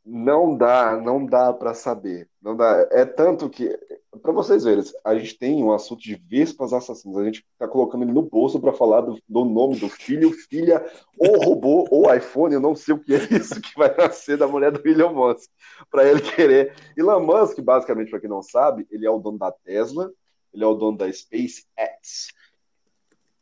Não 0.05 0.57
dá, 0.57 0.99
não 0.99 1.25
dá 1.25 1.53
para 1.53 1.73
saber. 1.73 2.27
Não 2.41 2.55
dá. 2.55 2.87
É 2.91 3.05
tanto 3.05 3.49
que, 3.49 3.77
para 4.21 4.31
vocês 4.31 4.63
verem, 4.63 4.83
a 5.05 5.15
gente 5.15 5.37
tem 5.37 5.63
um 5.63 5.71
assunto 5.71 6.01
de 6.01 6.15
vespas 6.15 6.73
assassinas. 6.73 7.17
A 7.17 7.25
gente 7.25 7.45
tá 7.57 7.67
colocando 7.67 8.03
ele 8.03 8.13
no 8.13 8.23
bolso 8.23 8.59
para 8.59 8.73
falar 8.73 9.01
do, 9.01 9.19
do, 9.27 9.45
nome 9.45 9.77
do 9.77 9.87
filho, 9.87 10.31
filha, 10.31 10.83
ou 11.17 11.37
robô, 11.43 11.87
ou 11.91 12.13
iPhone. 12.13 12.55
Eu 12.55 12.61
não 12.61 12.75
sei 12.75 12.95
o 12.95 12.99
que 12.99 13.13
é 13.13 13.17
isso 13.31 13.61
que 13.61 13.77
vai 13.77 13.95
nascer 13.95 14.37
da 14.37 14.47
mulher 14.47 14.71
do 14.71 14.87
Elon 14.87 15.13
Musk. 15.13 15.49
Para 15.91 16.09
ele 16.09 16.21
querer. 16.21 16.73
Elon 16.97 17.19
Musk, 17.19 17.59
basicamente, 17.61 18.09
para 18.09 18.19
quem 18.19 18.29
não 18.29 18.41
sabe, 18.41 18.87
ele 18.89 19.05
é 19.05 19.09
o 19.11 19.19
dono 19.19 19.37
da 19.37 19.51
Tesla 19.51 20.11
ele 20.53 20.63
é 20.63 20.67
o 20.67 20.73
dono 20.73 20.97
da 20.97 21.11
SpaceX. 21.11 22.33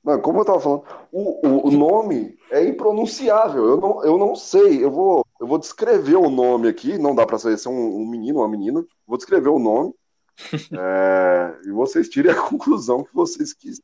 Não, 0.04 0.22
como 0.22 0.40
eu 0.40 0.44
estava 0.44 0.60
falando, 0.60 0.84
o, 1.12 1.48
o, 1.48 1.68
o, 1.68 1.72
nome 1.72 2.38
é 2.50 2.66
impronunciável. 2.66 3.66
Eu 3.66 3.78
não, 3.78 4.06
eu 4.06 4.18
não 4.18 4.36
sei. 4.36 4.84
Eu 4.84 4.90
vou, 4.90 5.26
eu 5.40 5.46
vou 5.46 5.58
descrever 5.58 6.16
o 6.16 6.30
nome 6.30 6.70
aqui. 6.70 6.98
Não 6.98 7.14
dá 7.14 7.26
para 7.26 7.38
saber 7.38 7.58
se 7.58 7.68
é 7.68 7.72
um, 7.72 7.98
um 7.98 8.08
menino 8.08 8.40
ou 8.40 8.46
uma 8.46 8.50
menina. 8.50 8.86
Vou 9.06 9.18
descrever 9.18 9.50
o 9.50 9.60
nome. 9.60 9.94
é, 10.72 11.60
e 11.66 11.72
vocês 11.72 12.08
tirem 12.08 12.32
a 12.32 12.42
conclusão 12.42 13.04
que 13.04 13.14
vocês, 13.14 13.54
quis, 13.54 13.82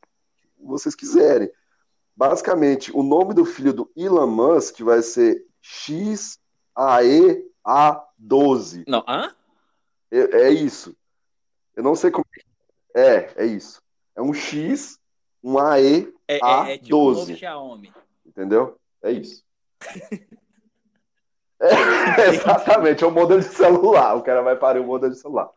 vocês 0.61 0.95
quiserem. 0.95 1.51
Basicamente, 2.15 2.95
o 2.95 3.03
nome 3.03 3.33
do 3.33 3.43
filho 3.43 3.73
do 3.73 3.91
Elon 3.95 4.27
Musk 4.27 4.79
vai 4.81 5.01
ser 5.01 5.45
XAEA12. 6.77 8.83
Não, 8.87 9.03
hã? 9.07 9.33
É, 10.11 10.43
é 10.43 10.49
isso. 10.51 10.95
Eu 11.75 11.83
não 11.83 11.95
sei 11.95 12.11
como 12.11 12.25
É, 12.37 12.41
é 12.93 13.45
isso. 13.45 13.81
É 14.15 14.21
um 14.21 14.33
X, 14.33 14.99
um 15.43 15.57
AE, 15.57 16.13
É, 16.27 16.39
A12. 16.39 16.67
é, 16.67 16.73
é 16.73 16.77
tipo 16.77 16.97
o 16.97 17.13
novo 17.13 17.35
Xiaomi. 17.35 17.93
Entendeu? 18.25 18.77
É 19.01 19.11
isso. 19.11 19.43
É, 21.63 22.27
exatamente, 22.27 23.05
é 23.05 23.07
um 23.07 23.11
modelo 23.11 23.39
de 23.39 23.47
celular. 23.47 24.15
O 24.17 24.21
cara 24.21 24.41
vai 24.41 24.55
parar 24.55 24.81
o 24.81 24.83
modelo 24.83 25.13
de 25.13 25.19
celular. 25.19 25.49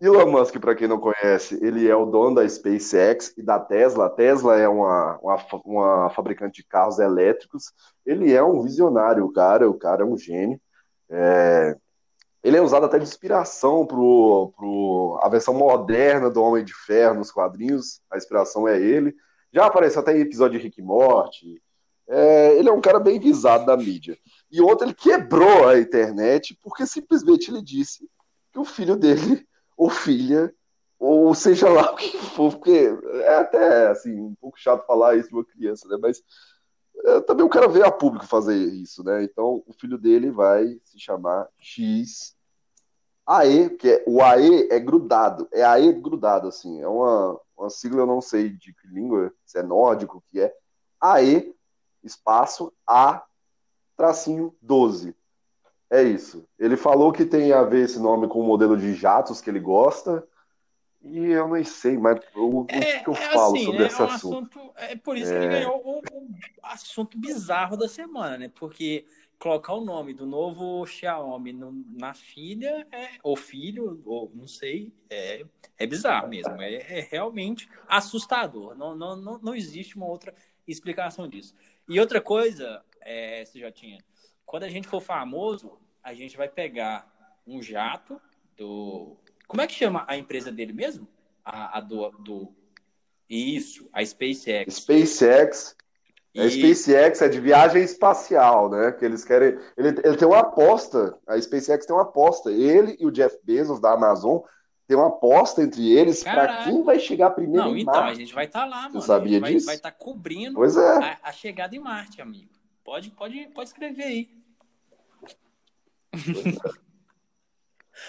Elon 0.00 0.30
Musk, 0.30 0.58
para 0.58 0.74
quem 0.74 0.88
não 0.88 0.98
conhece, 0.98 1.58
ele 1.64 1.88
é 1.88 1.94
o 1.94 2.04
dono 2.04 2.34
da 2.34 2.46
SpaceX 2.48 3.32
e 3.38 3.42
da 3.42 3.58
Tesla. 3.58 4.06
A 4.06 4.10
Tesla 4.10 4.58
é 4.58 4.68
uma, 4.68 5.18
uma, 5.22 5.38
uma 5.64 6.10
fabricante 6.10 6.60
de 6.60 6.68
carros 6.68 6.98
elétricos. 6.98 7.72
Ele 8.04 8.32
é 8.32 8.42
um 8.42 8.62
visionário, 8.62 9.24
o 9.24 9.32
cara. 9.32 9.70
O 9.70 9.74
cara 9.74 10.02
é 10.02 10.04
um 10.04 10.18
gênio. 10.18 10.60
É, 11.08 11.76
ele 12.42 12.56
é 12.56 12.60
usado 12.60 12.86
até 12.86 12.98
de 12.98 13.04
inspiração 13.04 13.86
para 13.86 13.96
pro, 13.96 15.18
a 15.22 15.28
versão 15.28 15.54
moderna 15.54 16.28
do 16.28 16.42
Homem 16.42 16.64
de 16.64 16.74
Ferro 16.74 17.14
nos 17.14 17.30
quadrinhos. 17.30 18.00
A 18.10 18.16
inspiração 18.16 18.66
é 18.66 18.80
ele. 18.80 19.14
Já 19.52 19.66
apareceu 19.66 20.00
até 20.00 20.16
em 20.16 20.20
episódio 20.20 20.58
de 20.58 20.64
Rick 20.64 20.80
e 20.80 20.82
Morty. 20.84 21.62
É, 22.08 22.58
ele 22.58 22.68
é 22.68 22.72
um 22.72 22.80
cara 22.80 22.98
bem 22.98 23.20
visado 23.20 23.64
da 23.64 23.76
mídia. 23.76 24.18
E 24.50 24.60
ontem 24.60 24.86
ele 24.86 24.94
quebrou 24.94 25.68
a 25.68 25.78
internet 25.78 26.58
porque 26.60 26.84
simplesmente 26.84 27.50
ele 27.50 27.62
disse 27.62 28.08
que 28.52 28.58
o 28.58 28.64
filho 28.64 28.96
dele, 28.96 29.46
ou 29.76 29.88
filha, 29.88 30.52
ou 30.98 31.34
seja 31.34 31.68
lá 31.68 31.92
o 31.92 31.96
que 31.96 32.18
for, 32.18 32.52
porque 32.52 32.92
é 33.24 33.36
até 33.36 33.88
assim, 33.88 34.20
um 34.20 34.34
pouco 34.40 34.58
chato 34.58 34.86
falar 34.86 35.16
isso 35.16 35.28
de 35.28 35.34
uma 35.34 35.44
criança, 35.44 35.88
né? 35.88 35.96
Mas 36.00 36.22
é, 37.04 37.20
também 37.20 37.44
o 37.44 37.48
cara 37.48 37.68
veio 37.68 37.84
a 37.84 37.90
público 37.90 38.26
fazer 38.26 38.56
isso, 38.56 39.02
né? 39.02 39.22
Então 39.24 39.62
o 39.66 39.72
filho 39.72 39.98
dele 39.98 40.30
vai 40.30 40.80
se 40.84 40.98
chamar 40.98 41.48
X 41.58 42.36
AE, 43.26 43.70
que 43.70 43.88
é, 43.88 44.04
o 44.06 44.22
AE 44.22 44.68
é 44.70 44.78
grudado, 44.78 45.48
é 45.52 45.62
AE 45.64 45.92
grudado, 45.92 46.48
assim, 46.48 46.80
é 46.82 46.88
uma, 46.88 47.40
uma 47.56 47.70
sigla, 47.70 48.00
eu 48.00 48.06
não 48.06 48.20
sei 48.20 48.50
de 48.50 48.72
que 48.74 48.88
língua, 48.88 49.32
se 49.44 49.58
é 49.58 49.62
nórdico, 49.62 50.22
que 50.30 50.40
é, 50.40 50.52
AE, 51.00 51.54
espaço, 52.02 52.72
A, 52.86 53.24
tracinho 53.96 54.54
12. 54.60 55.14
É 55.88 56.02
isso. 56.02 56.44
Ele 56.58 56.76
falou 56.76 57.12
que 57.12 57.24
tem 57.24 57.52
a 57.52 57.62
ver 57.62 57.84
esse 57.84 57.98
nome 57.98 58.26
com 58.26 58.40
o 58.40 58.44
modelo 58.44 58.76
de 58.76 58.94
jatos 58.94 59.40
que 59.40 59.50
ele 59.50 59.60
gosta, 59.60 60.26
e 61.04 61.18
eu 61.26 61.48
não 61.48 61.64
sei, 61.64 61.96
mas 61.98 62.20
o, 62.34 62.64
É, 62.68 63.00
que 63.00 63.08
eu 63.10 63.14
é 63.14 63.16
falo 63.16 63.54
assim, 63.56 63.64
sobre 63.64 63.80
né? 63.82 63.86
esse 63.88 64.00
É 64.00 64.04
um 64.04 64.06
assunto? 64.06 64.58
assunto. 64.58 64.72
É 64.76 64.96
por 64.96 65.16
isso 65.16 65.32
que 65.32 65.38
ele 65.38 65.48
ganhou 65.48 65.82
o, 65.84 65.98
o 65.98 66.28
assunto 66.62 67.18
bizarro 67.18 67.76
da 67.76 67.88
semana, 67.88 68.38
né? 68.38 68.48
Porque 68.54 69.04
colocar 69.38 69.74
o 69.74 69.84
nome 69.84 70.14
do 70.14 70.24
novo 70.24 70.86
Xiaomi 70.86 71.52
no- 71.52 71.84
na 71.98 72.14
filha, 72.14 72.86
é, 72.92 73.08
ou 73.24 73.34
filho, 73.36 74.00
ou 74.04 74.30
não 74.32 74.46
sei, 74.46 74.92
é, 75.10 75.44
é 75.76 75.86
bizarro 75.86 76.28
mesmo. 76.28 76.60
É, 76.62 76.74
é 76.74 77.00
realmente 77.10 77.68
assustador. 77.88 78.76
Não, 78.76 78.94
não, 78.94 79.16
não, 79.16 79.38
não 79.38 79.54
existe 79.54 79.96
uma 79.96 80.06
outra 80.06 80.32
explicação 80.66 81.26
disso. 81.28 81.54
E 81.88 81.98
outra 81.98 82.20
coisa, 82.20 82.84
é, 83.00 83.44
você 83.44 83.58
já 83.58 83.72
tinha, 83.72 83.98
quando 84.46 84.62
a 84.62 84.68
gente 84.68 84.86
for 84.86 85.00
famoso, 85.00 85.76
a 86.02 86.14
gente 86.14 86.36
vai 86.36 86.48
pegar 86.48 87.10
um 87.44 87.60
jato 87.60 88.20
do. 88.56 89.16
Como 89.52 89.60
é 89.60 89.66
que 89.66 89.74
chama 89.74 90.02
a 90.08 90.16
empresa 90.16 90.50
dele 90.50 90.72
mesmo? 90.72 91.06
A, 91.44 91.76
a 91.76 91.80
do, 91.82 92.08
do. 92.20 92.54
Isso, 93.28 93.86
a 93.92 94.02
SpaceX. 94.02 94.76
SpaceX, 94.76 95.76
a 96.34 96.48
SpaceX 96.48 97.20
é 97.20 97.28
de 97.28 97.38
viagem 97.38 97.82
espacial, 97.82 98.70
né? 98.70 98.92
Que 98.92 99.04
eles 99.04 99.26
querem. 99.26 99.58
Ele, 99.76 99.88
ele 100.02 100.16
tem 100.16 100.26
uma 100.26 100.38
aposta. 100.38 101.18
A 101.26 101.38
SpaceX 101.38 101.84
tem 101.84 101.94
uma 101.94 102.04
aposta. 102.04 102.50
Ele 102.50 102.96
e 102.98 103.04
o 103.04 103.10
Jeff 103.10 103.38
Bezos 103.44 103.78
da 103.78 103.92
Amazon 103.92 104.38
tem 104.88 104.96
uma 104.96 105.08
aposta 105.08 105.62
entre 105.62 105.86
eles 105.92 106.24
para 106.24 106.64
quem 106.64 106.82
vai 106.82 106.98
chegar 106.98 107.28
primeiro 107.32 107.66
Não, 107.66 107.76
em 107.76 107.82
então, 107.82 107.92
a 107.92 108.00
Marte. 108.04 108.20
gente 108.20 108.32
vai 108.34 108.46
estar 108.46 108.64
lá, 108.64 108.88
mano. 108.88 109.02
sabia 109.02 109.28
a 109.28 109.32
gente 109.32 109.40
vai, 109.42 109.52
disso? 109.52 109.66
vai 109.66 109.74
estar 109.74 109.92
cobrindo 109.92 110.54
Pois 110.54 110.78
é. 110.78 110.96
a, 110.96 111.18
a 111.24 111.32
chegada 111.32 111.76
em 111.76 111.78
Marte, 111.78 112.22
amigo. 112.22 112.50
Pode, 112.82 113.10
pode, 113.10 113.48
pode 113.48 113.68
escrever 113.68 114.02
aí. 114.02 114.30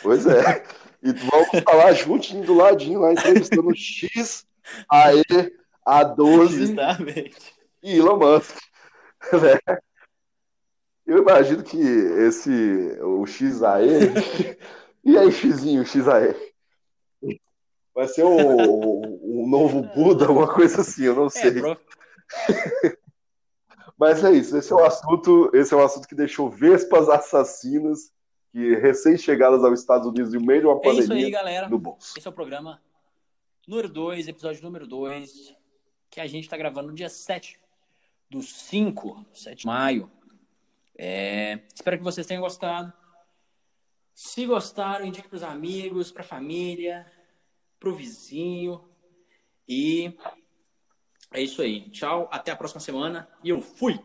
Pois 0.02 0.26
é. 0.26 0.64
E 1.04 1.12
vamos 1.12 1.50
falar 1.66 1.94
juntinho 1.94 2.46
do 2.46 2.54
ladinho 2.54 3.02
lá, 3.02 3.12
entrevistando 3.12 3.68
o 3.70 3.76
X, 3.76 4.46
AE, 4.90 5.24
A12 5.86 6.68
Justamente. 6.68 7.54
e 7.84 7.98
Elon 7.98 8.18
Musk. 8.18 8.58
né? 9.34 9.78
Eu 11.06 11.18
imagino 11.18 11.62
que 11.64 11.78
esse, 11.78 12.98
o 13.02 13.26
XAE, 13.26 14.16
e 15.04 15.18
aí 15.18 15.30
Xzinho, 15.30 15.86
XAE, 15.86 16.34
vai 17.94 18.08
ser 18.08 18.24
o, 18.24 18.30
o 18.32 19.46
novo 19.48 19.82
Buda, 19.82 20.32
uma 20.32 20.48
coisa 20.52 20.80
assim, 20.80 21.04
eu 21.04 21.16
não 21.16 21.26
É, 21.26 21.30
sei. 21.30 21.52
pro- 21.60 21.78
Mas 24.00 24.24
é 24.24 24.32
isso, 24.32 24.58
esse 24.58 24.72
é 24.72 24.76
o 24.76 24.84
assunto, 24.84 25.52
esse 25.54 25.74
é 25.74 25.78
um 25.78 25.84
assunto 25.84 26.08
que 26.08 26.16
deixou 26.16 26.50
vespas 26.50 27.10
assassinas 27.10 28.12
que 28.54 28.76
recém-chegadas 28.76 29.64
aos 29.64 29.80
Estados 29.80 30.08
Unidos 30.08 30.32
no 30.32 30.40
meio 30.40 30.62
de 30.62 30.68
uma 30.68 30.76
é 30.76 30.78
isso 30.78 30.90
aí, 30.90 31.08
pandemia 31.08 31.30
galera. 31.32 31.68
no 31.68 31.80
bolso. 31.80 32.14
Esse 32.16 32.28
é 32.28 32.30
o 32.30 32.34
programa 32.34 32.80
número 33.68 33.90
2, 33.90 34.28
episódio 34.28 34.62
número 34.62 34.86
2, 34.86 35.56
que 36.08 36.22
a 36.22 36.28
gente 36.28 36.48
tá 36.48 36.56
gravando 36.56 36.90
no 36.90 36.94
dia 36.94 37.10
7 37.10 37.60
do 38.30 38.44
5, 38.44 39.26
7 39.34 39.62
de 39.62 39.66
maio. 39.66 40.12
É, 40.96 41.62
espero 41.74 41.98
que 41.98 42.04
vocês 42.04 42.28
tenham 42.28 42.44
gostado. 42.44 42.94
Se 44.14 44.46
gostaram, 44.46 45.04
indique 45.04 45.28
pros 45.28 45.42
amigos, 45.42 46.12
pra 46.12 46.24
família, 46.24 47.12
pro 47.80 47.96
vizinho. 47.96 48.88
E 49.68 50.16
é 51.32 51.42
isso 51.42 51.60
aí. 51.60 51.90
Tchau, 51.90 52.30
até 52.32 52.52
a 52.52 52.56
próxima 52.56 52.80
semana. 52.80 53.28
E 53.44 53.50
eu 53.50 53.60
fui! 53.60 54.00